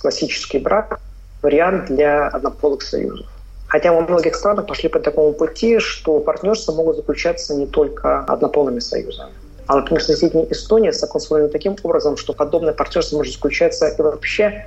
классический 0.00 0.58
брак 0.58 0.98
вариант 1.42 1.86
для 1.86 2.28
однополых 2.28 2.82
союзов. 2.82 3.26
Хотя 3.66 3.92
во 3.92 4.00
многих 4.00 4.34
странах 4.34 4.66
пошли 4.66 4.88
по 4.88 4.98
такому 4.98 5.34
пути, 5.34 5.78
что 5.78 6.20
партнерства 6.20 6.72
могут 6.72 6.96
заключаться 6.96 7.54
не 7.54 7.66
только 7.66 8.20
однополыми 8.20 8.78
союзами. 8.78 9.32
А, 9.66 9.76
например, 9.76 10.02
в 10.02 10.06
соседней 10.06 10.46
Эстонии 10.50 10.90
закон 10.90 11.20
таким 11.50 11.76
образом, 11.82 12.16
что 12.16 12.32
подобное 12.32 12.72
партнерство 12.72 13.18
может 13.18 13.34
заключаться 13.34 13.88
и 13.88 14.00
вообще 14.00 14.64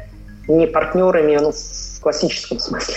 не 0.58 0.68
партнерами 0.68 1.38
ну, 1.38 1.52
в 1.52 2.02
классическом 2.02 2.60
смысле. 2.60 2.96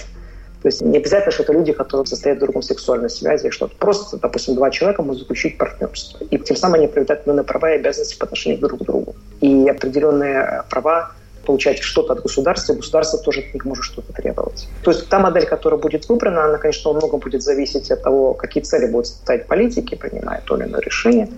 То 0.63 0.69
есть 0.69 0.81
не 0.81 0.97
обязательно, 0.97 1.31
что 1.31 1.43
это 1.43 1.53
люди, 1.53 1.73
которые 1.73 2.07
состоят 2.07 2.39
в 2.39 2.41
другом 2.41 2.63
сексуальной 2.63 3.11
связи, 3.11 3.51
что-то. 3.51 3.77
Просто, 3.77 4.17
допустим, 4.17 4.55
два 4.55 4.71
человека 4.71 5.03
могут 5.03 5.19
заключить 5.19 5.59
партнерство. 5.59 6.25
И 6.31 6.39
тем 6.39 6.57
самым 6.57 6.77
они 6.77 6.87
проявляют 6.87 7.21
определенные 7.21 7.45
права 7.45 7.73
и 7.73 7.77
обязанности 7.77 8.19
по 8.19 8.25
отношению 8.25 8.61
друг 8.61 8.81
к 8.81 8.85
другу. 8.85 9.15
И 9.43 9.69
определенные 9.69 10.63
права 10.71 11.13
получать 11.45 11.81
что-то 11.81 12.15
от 12.15 12.23
государства, 12.23 12.73
и 12.73 12.77
государство 12.77 13.19
тоже 13.19 13.41
от 13.41 13.53
них 13.53 13.67
может 13.67 13.85
что-то 13.85 14.15
требовать. 14.15 14.67
То 14.83 14.91
есть 14.91 15.07
та 15.11 15.19
модель, 15.19 15.45
которая 15.45 15.79
будет 15.79 16.09
выбрана, 16.09 16.47
она, 16.47 16.57
конечно, 16.57 16.91
во 16.91 16.97
многом 16.97 17.21
будет 17.21 17.43
зависеть 17.43 17.91
от 17.91 18.03
того, 18.03 18.33
какие 18.33 18.63
цели 18.63 18.91
будут 18.91 19.09
ставить 19.09 19.47
политики, 19.47 19.95
принимая 19.95 20.43
то 20.47 20.57
или 20.57 20.65
иное 20.65 20.81
решение. 20.81 21.29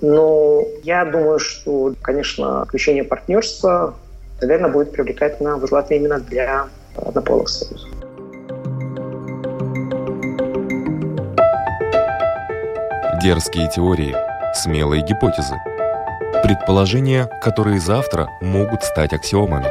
Но 0.00 0.64
я 0.82 1.04
думаю, 1.04 1.38
что, 1.38 1.94
конечно, 2.02 2.64
включение 2.64 3.04
партнерства 3.04 3.94
наверное, 4.40 4.70
будет 4.70 4.92
привлекательно 4.92 5.56
в 5.56 5.64
именно 5.96 6.18
для 6.20 6.66
однополых 6.96 7.48
союзов. 7.48 7.90
Дерзкие 13.22 13.68
теории, 13.70 14.14
смелые 14.54 15.02
гипотезы. 15.02 15.56
Предположения, 16.42 17.28
которые 17.42 17.80
завтра 17.80 18.28
могут 18.40 18.84
стать 18.84 19.12
аксиомами. 19.12 19.66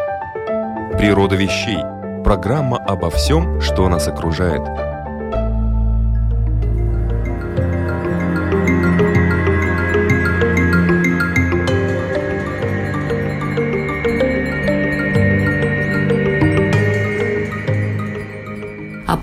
Природа 0.97 1.35
вещей. 1.35 1.79
Программа 2.23 2.77
обо 2.77 3.09
всем, 3.11 3.61
что 3.61 3.87
нас 3.87 4.07
окружает– 4.07 4.61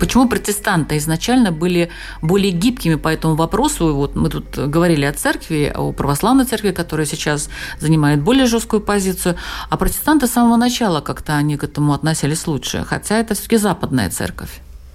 Почему 0.03 0.27
протестанты 0.27 0.97
изначально 0.97 1.53
были 1.53 1.89
более 2.21 2.51
гибкими 2.51 2.95
по 2.95 3.07
этому 3.07 3.35
вопросу? 3.35 3.95
Вот 3.95 4.15
мы 4.15 4.29
тут 4.29 4.57
говорили 4.57 5.05
о 5.05 5.13
церкви, 5.13 5.71
о 5.73 5.93
православной 5.93 6.43
церкви, 6.43 6.71
которая 6.71 7.05
сейчас 7.05 7.47
занимает 7.79 8.21
более 8.21 8.45
жесткую 8.45 8.81
позицию, 8.81 9.37
а 9.69 9.77
протестанты 9.77 10.27
с 10.27 10.31
самого 10.31 10.57
начала 10.57 10.99
как-то 10.99 11.37
они 11.37 11.55
к 11.55 11.63
этому 11.63 11.93
относились 11.93 12.47
лучше, 12.47 12.83
хотя 12.85 13.17
это 13.17 13.33
все-таки 13.33 13.55
западная 13.55 14.09
церковь 14.09 14.49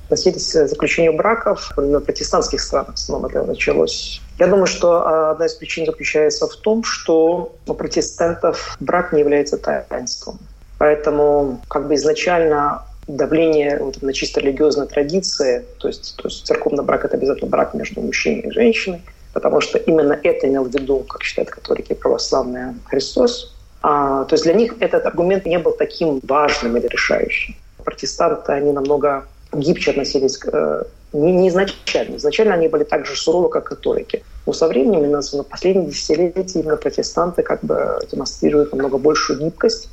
относились 0.05 0.53
к 0.53 0.69
заключению 0.69 1.17
браков 1.17 1.73
на 1.79 2.01
протестантских 2.01 2.61
странах 2.61 2.91
в 2.91 2.95
основном 2.95 3.31
это 3.31 3.45
началось. 3.45 4.21
Я 4.39 4.47
думаю, 4.47 4.67
что 4.67 5.31
одна 5.31 5.47
из 5.47 5.55
причин 5.55 5.87
заключается 5.87 6.47
в 6.47 6.57
том, 6.57 6.85
что 6.85 7.55
у 7.67 7.75
протестантов 7.75 8.77
брак 8.79 9.15
не 9.15 9.21
является 9.21 9.57
таинством. 9.57 10.39
Поэтому 10.79 11.61
как 11.69 11.89
бы 11.89 11.95
изначально 11.95 12.83
давление 13.09 13.79
вот, 13.81 14.03
на 14.03 14.13
чисто 14.13 14.41
религиозной 14.41 14.87
традиции, 14.87 15.65
то 15.79 15.89
есть, 15.89 16.15
то 16.17 16.29
есть 16.29 16.47
церковный 16.47 16.85
брак– 16.85 17.05
это 17.07 17.17
обязательно 17.17 17.51
брак 17.51 17.75
между 17.75 18.01
мужчиной 18.01 18.43
и 18.43 18.51
женщиной, 18.51 19.03
потому 19.33 19.61
что 19.61 19.79
именно 19.79 20.19
это 20.23 20.47
имел 20.47 20.65
в 20.65 20.73
виду, 20.73 21.01
как 21.01 21.23
считают 21.23 21.51
католики 21.51 21.93
и 21.93 21.95
православные, 21.95 22.77
Христос. 22.85 23.55
А, 23.83 24.25
то 24.25 24.35
есть 24.35 24.45
для 24.45 24.53
них 24.53 24.75
этот 24.81 25.07
аргумент 25.07 25.47
не 25.47 25.59
был 25.59 25.73
таким 25.73 26.21
важным 26.23 26.77
или 26.77 26.87
решающим. 26.87 27.57
Протестанты, 27.85 28.53
они 28.53 28.73
намного 28.73 29.27
гибче 29.53 29.93
относились 29.93 30.37
к 30.37 30.49
э, 30.53 30.83
не, 31.13 31.33
не 31.33 31.49
изначально. 31.49 32.17
Изначально 32.17 32.55
они 32.55 32.69
были 32.69 32.85
так 32.85 33.07
же 33.07 33.17
суровы, 33.17 33.49
как 33.49 33.65
католики. 33.65 34.23
Но 34.47 34.53
со 34.53 34.69
временем, 34.69 35.05
именно 35.05 35.21
на 35.33 35.43
последние 35.43 35.89
десятилетия, 35.89 36.61
именно 36.61 36.77
протестанты 36.77 37.43
как 37.43 37.63
бы 37.63 37.99
демонстрируют 38.11 38.73
намного 38.73 38.99
большую 38.99 39.39
гибкость 39.39 39.89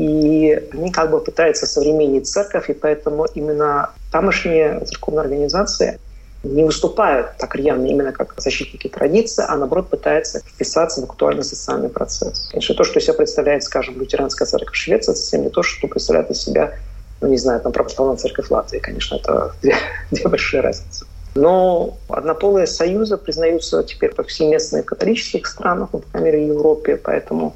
и 0.00 0.58
они 0.72 0.90
как 0.90 1.10
бы 1.10 1.20
пытаются 1.20 1.66
современнить 1.66 2.26
церковь, 2.26 2.70
и 2.70 2.72
поэтому 2.72 3.26
именно 3.34 3.90
тамошние 4.10 4.80
церковные 4.86 5.20
организации 5.20 6.00
не 6.42 6.64
выступают 6.64 7.36
так 7.36 7.54
рьяно 7.54 7.84
именно 7.84 8.10
как 8.12 8.34
защитники 8.38 8.88
традиции, 8.88 9.44
а 9.46 9.56
наоборот 9.58 9.90
пытаются 9.90 10.40
вписаться 10.40 11.02
в 11.02 11.04
актуальный 11.04 11.44
социальный 11.44 11.90
процесс. 11.90 12.48
Конечно, 12.50 12.74
то, 12.74 12.84
что 12.84 12.98
себя 12.98 13.12
представляет, 13.12 13.62
скажем, 13.62 14.00
лютеранская 14.00 14.46
церковь 14.46 14.74
Швеции, 14.74 15.12
это 15.12 15.20
совсем 15.20 15.42
не 15.42 15.50
то, 15.50 15.62
что 15.62 15.86
представляет 15.86 16.30
из 16.30 16.42
себя, 16.42 16.72
ну, 17.20 17.28
не 17.28 17.36
знаю, 17.36 17.60
там, 17.60 17.72
православная 17.72 18.16
церковь 18.16 18.50
Латвии. 18.50 18.78
Конечно, 18.78 19.16
это 19.16 19.52
две, 19.62 19.76
две 20.10 20.28
большие 20.28 20.62
разницы. 20.62 21.04
Но 21.34 21.98
однополые 22.08 22.66
союзы 22.66 23.18
признаются 23.18 23.82
теперь 23.82 24.14
повсеместно 24.14 24.82
в 24.82 24.86
католических 24.86 25.46
странах, 25.46 25.90
мере, 26.14 26.38
в 26.38 26.48
Европе, 26.48 26.96
поэтому 26.96 27.54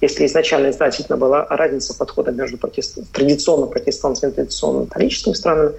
если 0.00 0.26
изначально 0.26 0.72
значительно 0.72 1.16
была 1.18 1.46
разница 1.48 1.94
подхода 1.94 2.32
между 2.32 2.56
протест... 2.58 2.98
традиционно 3.12 3.66
протестантскими 3.66 4.30
и 4.30 4.34
традиционно 4.34 4.86
католическими 4.86 5.34
странами, 5.34 5.72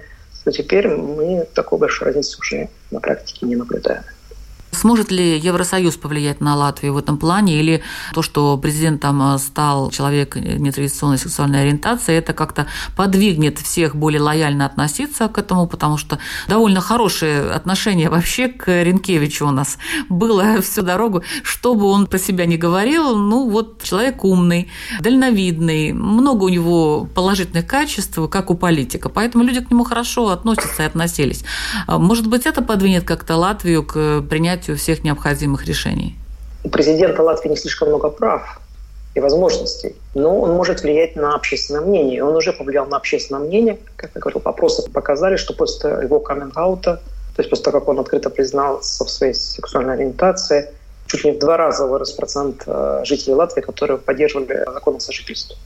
то 0.44 0.50
теперь 0.50 0.88
мы 0.88 1.46
такой 1.54 1.78
большой 1.78 2.08
разницы 2.08 2.38
уже 2.40 2.68
на 2.90 3.00
практике 3.00 3.46
не 3.46 3.56
наблюдаем. 3.56 4.02
Сможет 4.72 5.10
ли 5.10 5.38
Евросоюз 5.38 5.96
повлиять 5.96 6.40
на 6.40 6.56
Латвию 6.56 6.94
в 6.94 6.98
этом 6.98 7.18
плане, 7.18 7.60
или 7.60 7.82
то, 8.14 8.22
что 8.22 8.56
президентом 8.56 9.38
стал 9.38 9.90
человек 9.90 10.36
нетрадиционной 10.36 11.18
сексуальной 11.18 11.62
ориентации, 11.62 12.14
это 12.16 12.32
как-то 12.32 12.66
подвигнет 12.96 13.58
всех 13.58 13.94
более 13.94 14.20
лояльно 14.20 14.66
относиться 14.66 15.28
к 15.28 15.38
этому, 15.38 15.66
потому 15.66 15.98
что 15.98 16.18
довольно 16.48 16.80
хорошее 16.80 17.50
отношение 17.50 18.08
вообще 18.08 18.48
к 18.48 18.82
Ренкевичу 18.82 19.46
у 19.46 19.50
нас 19.50 19.78
было 20.08 20.60
всю 20.62 20.82
дорогу. 20.82 21.22
Что 21.42 21.74
бы 21.74 21.86
он 21.86 22.06
про 22.06 22.18
себя 22.18 22.46
не 22.46 22.56
говорил, 22.56 23.16
ну 23.16 23.48
вот 23.48 23.82
человек 23.82 24.24
умный, 24.24 24.68
дальновидный, 25.00 25.92
много 25.92 26.44
у 26.44 26.48
него 26.48 27.08
положительных 27.14 27.66
качеств, 27.66 28.18
как 28.30 28.50
у 28.50 28.54
политика, 28.54 29.08
поэтому 29.08 29.44
люди 29.44 29.60
к 29.60 29.70
нему 29.70 29.84
хорошо 29.84 30.30
относятся 30.30 30.82
и 30.82 30.86
относились. 30.86 31.44
А, 31.86 31.98
может 31.98 32.26
быть, 32.26 32.46
это 32.46 32.62
подвинет 32.62 33.04
как-то 33.04 33.36
Латвию 33.36 33.84
к 33.84 34.22
принятию 34.22 34.61
всех 34.68 35.04
необходимых 35.04 35.66
решений? 35.66 36.16
У 36.64 36.68
президента 36.68 37.22
Латвии 37.22 37.50
не 37.50 37.56
слишком 37.56 37.88
много 37.88 38.08
прав 38.08 38.60
и 39.14 39.20
возможностей, 39.20 39.94
но 40.14 40.40
он 40.40 40.52
может 40.52 40.82
влиять 40.82 41.16
на 41.16 41.34
общественное 41.34 41.82
мнение. 41.82 42.24
Он 42.24 42.34
уже 42.34 42.52
повлиял 42.52 42.86
на 42.86 42.96
общественное 42.96 43.42
мнение. 43.42 43.78
Как 43.96 44.10
я 44.14 44.20
говорил, 44.20 44.40
опросы 44.44 44.88
показали, 44.90 45.36
что 45.36 45.54
после 45.54 45.90
его 46.02 46.18
каминг-аута, 46.18 47.00
то 47.36 47.40
есть 47.40 47.50
после 47.50 47.64
того, 47.64 47.80
как 47.80 47.88
он 47.88 47.98
открыто 47.98 48.30
признался 48.30 49.04
в 49.04 49.10
своей 49.10 49.34
сексуальной 49.34 49.94
ориентации, 49.94 50.70
чуть 51.06 51.24
не 51.24 51.32
в 51.32 51.38
два 51.38 51.56
раза 51.56 51.86
вырос 51.86 52.12
процент 52.12 52.62
э, 52.66 53.02
жителей 53.04 53.34
Латвии, 53.34 53.60
которые 53.60 53.98
поддерживали 53.98 54.64
закон 54.72 54.96
о 54.96 55.00
сожительстве. 55.00 55.56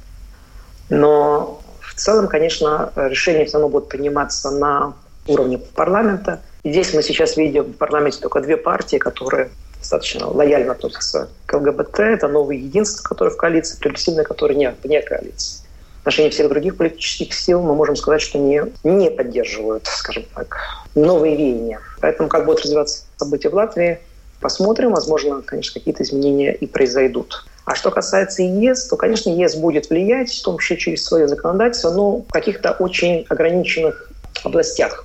Но 0.89 1.61
в 1.81 1.95
целом, 1.95 2.29
конечно, 2.29 2.93
решения 2.97 3.45
все 3.45 3.55
равно 3.55 3.69
будут 3.69 3.89
приниматься 3.89 4.51
на 4.51 4.95
уровне 5.27 5.59
парламента. 5.59 6.41
Здесь 6.67 6.93
мы 6.95 7.03
сейчас 7.05 7.37
видим 7.37 7.63
в 7.63 7.77
парламенте 7.77 8.19
только 8.21 8.41
две 8.41 8.57
партии, 8.57 8.97
которые 8.97 9.51
достаточно 9.79 10.27
лояльно 10.27 10.73
относятся 10.73 11.29
к 11.47 11.57
ЛГБТ. 11.57 12.01
Это 12.01 12.27
новое 12.27 12.57
единство, 12.57 13.05
которое 13.05 13.31
в 13.31 13.37
коалиции, 13.37 13.79
прогрессивное, 13.79 14.25
которое 14.25 14.57
не 14.57 14.75
вне 14.83 15.01
коалиции. 15.01 15.61
В 15.99 16.01
отношении 16.01 16.31
всех 16.31 16.49
других 16.49 16.77
политических 16.77 17.33
сил 17.35 17.63
мы 17.63 17.77
можем 17.77 17.95
сказать, 17.95 18.21
что 18.21 18.39
не, 18.39 18.65
не 18.83 19.13
поддерживают, 19.13 19.87
скажем 19.87 20.25
так, 20.35 20.57
новые 20.97 21.37
веяния. 21.37 21.79
Поэтому 22.01 22.29
как 22.29 22.45
будут 22.47 22.63
развиваться 22.63 23.05
события 23.17 23.49
в 23.49 23.55
Латвии, 23.55 24.01
посмотрим. 24.41 24.91
Возможно, 24.91 25.43
конечно, 25.43 25.79
какие-то 25.79 26.03
изменения 26.03 26.53
и 26.53 26.67
произойдут. 26.67 27.47
А 27.65 27.77
что 27.77 27.93
касается 27.93 28.43
ЕС, 28.43 28.89
то, 28.89 28.97
конечно, 28.97 29.31
ЕС 29.31 29.55
будет 29.55 29.89
влиять, 29.89 30.33
в 30.33 30.43
том 30.43 30.59
числе 30.59 30.79
через 30.79 31.05
свое 31.05 31.29
законодательство, 31.29 31.93
но 31.93 32.17
в 32.23 32.29
каких-то 32.33 32.73
очень 32.73 33.25
ограниченных 33.29 34.11
областях. 34.43 35.05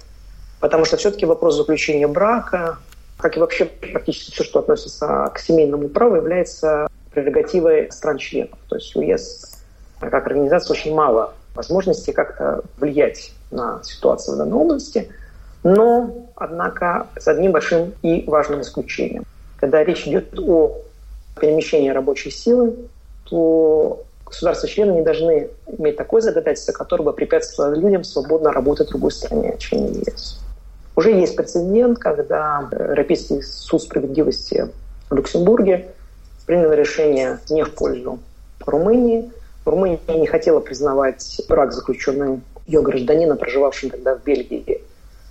Потому 0.61 0.85
что 0.85 0.95
все-таки 0.95 1.25
вопрос 1.25 1.55
заключения 1.55 2.07
брака, 2.07 2.77
как 3.17 3.35
и 3.35 3.39
вообще 3.39 3.65
практически 3.65 4.31
все, 4.31 4.43
что 4.43 4.59
относится 4.59 5.29
к 5.33 5.39
семейному 5.39 5.89
праву, 5.89 6.15
является 6.15 6.87
прерогативой 7.13 7.91
стран-членов. 7.91 8.57
То 8.69 8.75
есть 8.75 8.95
у 8.95 9.01
ЕС 9.01 9.57
как 9.99 10.25
организация 10.27 10.73
очень 10.73 10.93
мало 10.95 11.33
возможностей 11.53 12.13
как-то 12.13 12.63
влиять 12.77 13.31
на 13.51 13.81
ситуацию 13.83 14.35
в 14.35 14.37
данной 14.37 14.57
области, 14.57 15.09
но, 15.63 16.27
однако, 16.35 17.07
с 17.19 17.27
одним 17.27 17.51
большим 17.51 17.93
и 18.01 18.23
важным 18.25 18.61
исключением. 18.61 19.25
Когда 19.59 19.83
речь 19.83 20.07
идет 20.07 20.37
о 20.39 20.77
перемещении 21.39 21.89
рабочей 21.89 22.31
силы, 22.31 22.75
то 23.25 24.03
государства-члены 24.25 24.93
не 24.93 25.01
должны 25.01 25.49
иметь 25.77 25.97
такое 25.97 26.21
законодательство, 26.21 26.71
которое 26.71 27.03
бы 27.03 27.13
препятствовало 27.13 27.75
людям 27.75 28.03
свободно 28.03 28.51
работать 28.51 28.87
в 28.87 28.91
другой 28.91 29.11
стране, 29.11 29.55
чем 29.59 29.85
ЕС. 29.85 30.40
Уже 31.01 31.13
есть 31.13 31.35
прецедент, 31.35 31.97
когда 31.97 32.69
Европейский 32.71 33.41
суд 33.41 33.81
справедливости 33.81 34.67
в 35.09 35.15
Люксембурге 35.15 35.87
принял 36.45 36.71
решение 36.73 37.39
не 37.49 37.65
в 37.65 37.73
пользу 37.73 38.19
Румынии. 38.67 39.31
Румыния 39.65 39.97
не 40.09 40.27
хотела 40.27 40.59
признавать 40.59 41.41
брак, 41.49 41.73
заключенный 41.73 42.41
ее 42.67 42.83
гражданином, 42.83 43.39
проживавшим 43.39 43.89
тогда 43.89 44.15
в 44.15 44.23
Бельгии, 44.23 44.83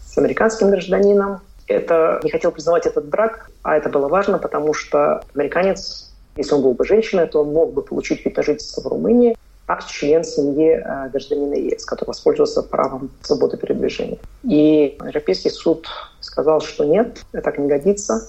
с 0.04 0.18
американским 0.18 0.72
гражданином. 0.72 1.40
Это 1.68 2.18
не 2.24 2.33
хотел 2.33 2.50
признавать 2.50 2.87
этот 2.87 3.06
брак, 3.06 3.48
а 3.62 3.76
это 3.76 3.90
было 3.90 4.09
важно, 4.09 4.38
потому 4.38 4.74
что 4.74 5.22
американец, 5.37 6.11
если 6.35 6.52
он 6.52 6.62
был 6.62 6.74
бы 6.74 6.85
женщиной, 6.85 7.28
то 7.28 7.42
он 7.42 7.52
мог 7.52 7.74
бы 7.74 7.83
получить 7.83 8.24
вид 8.24 8.37
на 8.37 8.42
жительство 8.42 8.80
в 8.80 8.87
Румынии, 8.88 9.37
как 9.70 9.87
член 9.87 10.24
семьи 10.24 10.83
э, 10.85 11.11
гражданина 11.11 11.54
ЕС, 11.54 11.85
который 11.85 12.09
воспользовался 12.09 12.61
правом 12.64 13.09
свободы 13.22 13.56
передвижения. 13.56 14.18
И 14.42 14.98
Европейский 15.00 15.50
суд 15.50 15.87
сказал, 16.18 16.61
что 16.61 16.85
нет, 16.85 17.20
это 17.30 17.44
так 17.44 17.56
не 17.56 17.68
годится. 17.68 18.26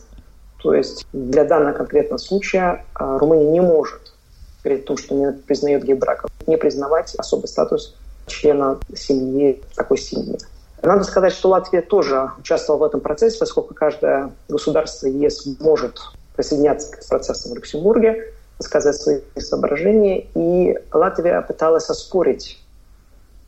То 0.61 0.75
есть 0.75 1.07
для 1.13 1.43
данного 1.43 1.73
конкретного 1.73 2.19
случая 2.19 2.85
э, 2.99 3.17
Румыния 3.19 3.49
не 3.49 3.59
может, 3.59 4.13
при 4.61 4.77
том, 4.77 4.97
что 4.97 5.15
не 5.15 5.31
признает 5.31 5.83
гей-браков, 5.83 6.29
не 6.45 6.57
признавать 6.57 7.15
особый 7.15 7.47
статус 7.47 7.95
члена 8.27 8.77
семьи 8.93 9.63
такой 9.75 9.97
семьи. 9.97 10.37
Надо 10.83 11.03
сказать, 11.03 11.33
что 11.33 11.49
Латвия 11.49 11.81
тоже 11.81 12.29
участвовала 12.37 12.81
в 12.81 12.83
этом 12.83 12.99
процессе, 12.99 13.39
поскольку 13.39 13.73
каждое 13.73 14.29
государство 14.47 15.07
ЕС 15.07 15.47
может 15.59 16.01
присоединяться 16.35 16.95
к 16.95 17.07
процессу 17.07 17.49
в 17.49 17.55
Люксембурге 17.55 18.31
сказать 18.61 18.95
свои 18.95 19.19
соображения, 19.37 20.27
и 20.35 20.77
Латвия 20.91 21.41
пыталась 21.41 21.89
оспорить 21.89 22.59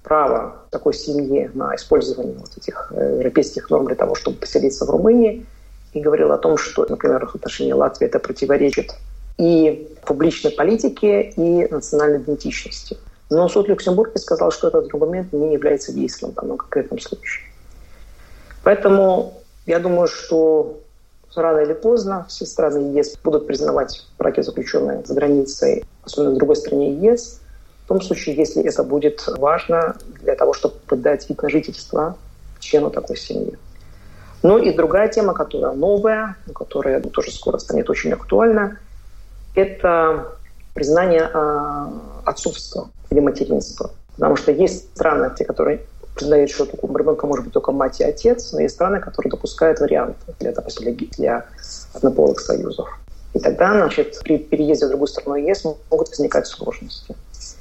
право 0.04 0.58
такой 0.70 0.94
семьи 0.94 1.50
на 1.54 1.76
использование 1.76 2.36
вот 2.38 2.58
этих 2.58 2.92
э, 2.96 3.18
европейских 3.20 3.70
норм 3.70 3.88
для 3.88 3.96
того, 3.96 4.16
чтобы 4.16 4.38
поселиться 4.38 4.86
в 4.86 4.90
Румынии, 4.90 5.46
и 5.94 6.00
говорила 6.00 6.36
о 6.36 6.38
том, 6.38 6.58
что, 6.58 6.86
например, 6.88 7.26
в 7.28 7.36
отношении 7.36 7.72
Латвии 7.72 8.08
это 8.08 8.20
противоречит 8.20 8.96
и 9.38 9.88
публичной 10.06 10.52
политике, 10.52 11.30
и 11.36 11.68
национальной 11.72 12.20
идентичности. 12.20 12.98
Но 13.30 13.48
суд 13.48 13.68
Люксембурга 13.68 14.20
сказал, 14.20 14.52
что 14.52 14.68
этот 14.68 14.94
аргумент 14.94 15.34
не 15.34 15.54
является 15.54 15.92
действием 15.92 16.32
в 16.32 16.36
данном 16.36 16.58
конкретном 16.58 17.00
случае. 17.00 17.46
Поэтому 18.64 19.42
я 19.66 19.80
думаю, 19.80 20.08
что 20.08 20.83
рано 21.42 21.60
или 21.60 21.74
поздно 21.74 22.26
все 22.30 22.46
страны 22.46 22.98
ЕС 22.98 23.18
будут 23.24 23.48
признавать 23.48 24.06
браки, 24.18 24.42
заключенные 24.42 25.04
за 25.06 25.14
границей, 25.14 25.86
особенно 26.04 26.32
в 26.32 26.38
другой 26.38 26.56
стране 26.56 26.94
ЕС, 26.94 27.40
в 27.86 27.88
том 27.88 28.02
случае, 28.02 28.36
если 28.36 28.64
это 28.64 28.84
будет 28.84 29.24
важно 29.28 29.96
для 30.22 30.36
того, 30.36 30.54
чтобы 30.54 30.76
дать 30.92 31.30
вид 31.30 31.42
на 31.42 31.50
жительство 31.50 32.18
члену 32.60 32.90
такой 32.90 33.18
семьи. 33.18 33.58
Ну 34.42 34.58
и 34.58 34.74
другая 34.74 35.08
тема, 35.10 35.34
которая 35.34 35.74
новая, 35.74 36.36
которая 36.54 37.02
тоже 37.02 37.32
скоро 37.32 37.58
станет 37.58 37.90
очень 37.90 38.12
актуальна, 38.12 38.78
это 39.56 40.34
признание 40.74 41.30
э, 41.34 41.88
отцовства 42.26 42.90
или 43.10 43.20
материнства. 43.20 43.92
Потому 44.16 44.36
что 44.36 44.52
есть 44.52 44.90
страны, 44.96 45.32
те, 45.38 45.46
которые 45.46 45.82
признает, 46.16 46.50
что 46.50 46.68
у 46.82 46.98
ребенка 46.98 47.28
может 47.28 47.46
быть 47.46 47.54
только 47.54 47.72
мать 47.72 48.00
и 48.00 48.04
отец, 48.04 48.52
но 48.52 48.62
есть 48.62 48.76
страны, 48.76 49.00
которые 49.00 49.32
допускают 49.32 49.80
варианты 49.80 50.34
для, 50.40 50.52
допустим, 50.52 50.96
для 51.18 51.46
однополых 51.94 52.40
союзов. 52.40 52.90
И 53.34 53.40
тогда, 53.40 53.74
значит, 53.74 54.20
при 54.24 54.38
переезде 54.38 54.86
в 54.86 54.90
другую 54.90 55.08
страну 55.08 55.36
ЕС 55.36 55.64
могут 55.64 56.10
возникать 56.10 56.46
сложности. 56.46 57.16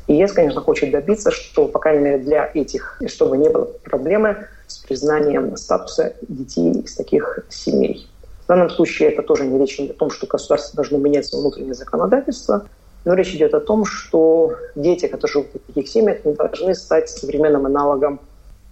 И 0.07 0.15
ЕС, 0.15 0.33
конечно, 0.33 0.61
хочет 0.61 0.91
добиться, 0.91 1.31
что, 1.31 1.67
по 1.67 1.79
крайней 1.79 2.05
мере, 2.05 2.19
для 2.19 2.51
этих, 2.53 3.01
чтобы 3.07 3.39
не 3.39 3.49
было 3.49 3.65
проблемы 3.65 4.47
с 4.67 4.79
признанием 4.79 5.57
статуса 5.57 6.15
детей 6.29 6.73
из 6.73 6.95
таких 6.95 7.41
семей. 7.49 8.07
В 8.45 8.49
данном 8.49 8.69
случае 8.69 9.13
это 9.13 9.23
тоже 9.23 9.47
не 9.47 9.59
речь 9.59 9.81
о 9.81 9.93
том, 9.95 10.11
что 10.11 10.27
государство 10.27 10.77
должно 10.77 10.99
менять 10.99 11.27
свое 11.27 11.43
внутреннее 11.43 11.75
законодательство, 11.75 12.67
но 13.05 13.15
речь 13.15 13.35
идет 13.35 13.55
о 13.55 13.61
том, 13.61 13.85
что 13.85 14.55
дети, 14.75 15.07
которые 15.07 15.33
живут 15.33 15.49
в 15.55 15.67
таких 15.69 15.89
семьях, 15.89 16.25
не 16.25 16.35
должны 16.35 16.75
стать 16.75 17.09
современным 17.09 17.67
аналогом 17.67 18.21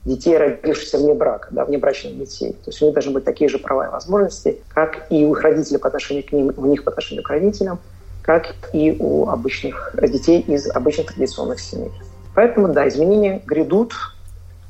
детей, 0.04 0.36
родившихся 0.38 0.98
вне 0.98 1.14
брака, 1.14 1.48
да, 1.50 1.64
внебрачных 1.64 2.18
детей. 2.18 2.52
То 2.52 2.70
есть 2.70 2.80
у 2.82 2.86
них 2.86 2.94
должны 2.94 3.12
быть 3.12 3.24
такие 3.24 3.48
же 3.50 3.58
права 3.58 3.86
и 3.86 3.90
возможности, 3.90 4.58
как 4.72 5.06
и 5.10 5.24
у 5.24 5.32
их 5.32 5.42
родителей 5.42 5.78
по 5.78 5.88
отношению 5.88 6.26
к 6.26 6.32
ним, 6.32 6.52
у 6.56 6.66
них 6.66 6.84
по 6.84 6.90
отношению 6.90 7.22
к 7.22 7.28
родителям, 7.28 7.78
как 8.22 8.54
и 8.72 8.96
у 8.98 9.28
обычных 9.28 9.94
детей 10.02 10.40
из 10.40 10.70
обычных 10.70 11.08
традиционных 11.08 11.60
семей. 11.60 11.90
Поэтому, 12.34 12.68
да, 12.68 12.88
изменения 12.88 13.42
грядут, 13.44 13.92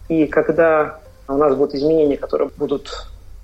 и 0.09 0.27
когда 0.27 0.99
у 1.29 1.35
нас 1.35 1.55
будут 1.55 1.75
изменения, 1.75 2.17
которые 2.17 2.51
будут 2.57 2.91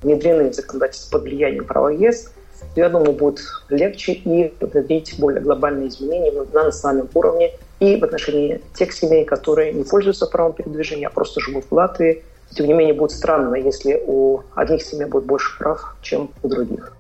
внедрены 0.03 0.51
в 0.51 0.55
законодательство 0.55 1.19
под 1.19 1.29
влиянием 1.29 1.65
права 1.65 1.89
ЕС, 1.89 2.33
я 2.75 2.89
думаю, 2.89 3.13
будет 3.13 3.41
легче 3.69 4.13
и 4.13 4.53
внедрить 4.61 5.17
более 5.19 5.41
глобальные 5.41 5.89
изменения 5.89 6.33
на 6.33 6.65
национальном 6.65 7.09
уровне 7.15 7.53
и 7.81 7.97
в 7.97 8.05
отношении 8.05 8.61
тех 8.75 8.93
семей, 8.93 9.25
которые 9.25 9.73
не 9.73 9.85
пользуются 9.85 10.27
правом 10.27 10.53
передвижения, 10.55 11.09
а 11.09 11.11
просто 11.11 11.41
живут 11.41 11.67
в 11.71 11.75
Латвии. 11.75 12.25
Тем 12.51 12.67
не 12.67 12.73
менее, 12.73 12.95
будет 12.95 13.11
странно, 13.11 13.57
если 13.57 14.01
у 14.07 14.41
одних 14.55 14.83
семей 14.83 15.07
будет 15.07 15.25
больше 15.25 15.59
прав, 15.59 15.97
чем 16.01 16.31
у 16.43 16.49
других. 16.49 16.96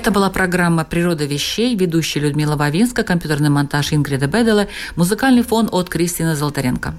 Это 0.00 0.12
была 0.12 0.30
программа 0.30 0.86
«Природа 0.86 1.26
вещей», 1.26 1.76
ведущая 1.76 2.20
Людмила 2.20 2.56
Вавинска, 2.56 3.02
компьютерный 3.02 3.50
монтаж 3.50 3.92
Ингрида 3.92 4.28
Беделе, 4.28 4.68
музыкальный 4.96 5.42
фон 5.42 5.68
от 5.70 5.90
Кристины 5.90 6.34
Золотаренко. 6.34 6.94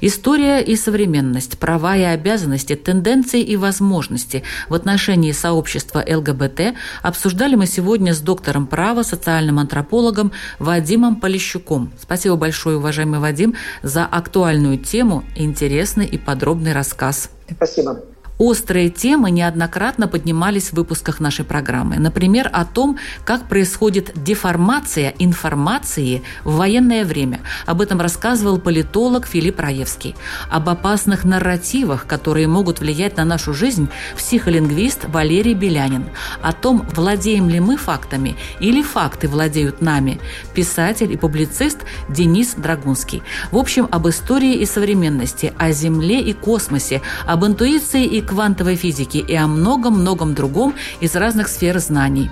История 0.00 0.62
и 0.62 0.74
современность, 0.74 1.58
права 1.58 1.98
и 1.98 2.02
обязанности, 2.02 2.74
тенденции 2.74 3.42
и 3.42 3.58
возможности 3.58 4.42
в 4.70 4.74
отношении 4.74 5.32
сообщества 5.32 6.02
ЛГБТ 6.08 6.74
обсуждали 7.02 7.56
мы 7.56 7.66
сегодня 7.66 8.14
с 8.14 8.20
доктором 8.20 8.66
права, 8.66 9.02
социальным 9.02 9.58
антропологом 9.58 10.32
Вадимом 10.58 11.16
Полищуком. 11.16 11.92
Спасибо 12.00 12.36
большое, 12.36 12.78
уважаемый 12.78 13.20
Вадим, 13.20 13.54
за 13.82 14.06
актуальную 14.06 14.78
тему, 14.78 15.24
интересный 15.36 16.06
и 16.06 16.16
подробный 16.16 16.72
рассказ. 16.72 17.28
Спасибо. 17.50 18.00
Острые 18.38 18.90
темы 18.90 19.30
неоднократно 19.30 20.08
поднимались 20.08 20.68
в 20.68 20.74
выпусках 20.74 21.20
нашей 21.20 21.44
программы. 21.46 21.96
Например, 21.96 22.50
о 22.52 22.66
том, 22.66 22.98
как 23.24 23.48
происходит 23.48 24.12
деформация 24.14 25.14
информации 25.18 26.22
в 26.44 26.56
военное 26.56 27.06
время. 27.06 27.40
Об 27.64 27.80
этом 27.80 27.98
рассказывал 27.98 28.58
политолог 28.58 29.26
Филипп 29.26 29.58
Раевский. 29.60 30.14
Об 30.50 30.68
опасных 30.68 31.24
нарративах, 31.24 32.06
которые 32.06 32.46
могут 32.46 32.80
влиять 32.80 33.16
на 33.16 33.24
нашу 33.24 33.54
жизнь, 33.54 33.88
психолингвист 34.18 35.06
Валерий 35.06 35.54
Белянин. 35.54 36.10
О 36.42 36.52
том, 36.52 36.86
владеем 36.94 37.48
ли 37.48 37.58
мы 37.58 37.78
фактами 37.78 38.36
или 38.60 38.82
факты 38.82 39.28
владеют 39.28 39.80
нами, 39.80 40.20
писатель 40.54 41.10
и 41.10 41.16
публицист 41.16 41.78
Денис 42.10 42.52
Драгунский. 42.54 43.22
В 43.50 43.56
общем, 43.56 43.88
об 43.90 44.06
истории 44.08 44.56
и 44.56 44.66
современности, 44.66 45.54
о 45.56 45.72
Земле 45.72 46.20
и 46.20 46.34
космосе, 46.34 47.00
об 47.26 47.46
интуиции 47.46 48.04
и 48.04 48.25
квантовой 48.26 48.76
физики 48.76 49.18
и 49.18 49.34
о 49.34 49.46
многом-многом 49.46 50.34
другом 50.34 50.74
из 51.00 51.16
разных 51.16 51.48
сфер 51.48 51.78
знаний. 51.78 52.30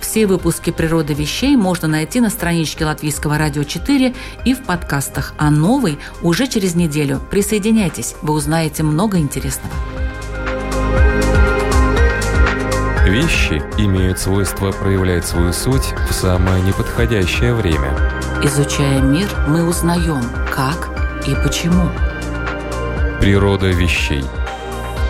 Все 0.00 0.26
выпуски 0.26 0.70
«Природы 0.70 1.14
вещей» 1.14 1.56
можно 1.56 1.88
найти 1.88 2.20
на 2.20 2.30
страничке 2.30 2.84
Латвийского 2.84 3.38
радио 3.38 3.64
4 3.64 4.14
и 4.44 4.54
в 4.54 4.62
подкастах, 4.64 5.34
а 5.38 5.50
новый 5.50 5.98
уже 6.22 6.46
через 6.46 6.74
неделю. 6.74 7.20
Присоединяйтесь, 7.30 8.14
вы 8.22 8.34
узнаете 8.34 8.82
много 8.82 9.18
интересного. 9.18 9.74
Вещи 13.04 13.62
имеют 13.78 14.18
свойство 14.18 14.72
проявлять 14.72 15.24
свою 15.24 15.52
суть 15.52 15.94
в 16.10 16.12
самое 16.12 16.60
неподходящее 16.62 17.54
время. 17.54 17.96
Изучая 18.42 19.00
мир, 19.00 19.28
мы 19.48 19.64
узнаем, 19.64 20.22
как 20.52 20.90
и 21.26 21.34
почему. 21.36 21.88
Природа 23.20 23.68
вещей– 23.68 24.24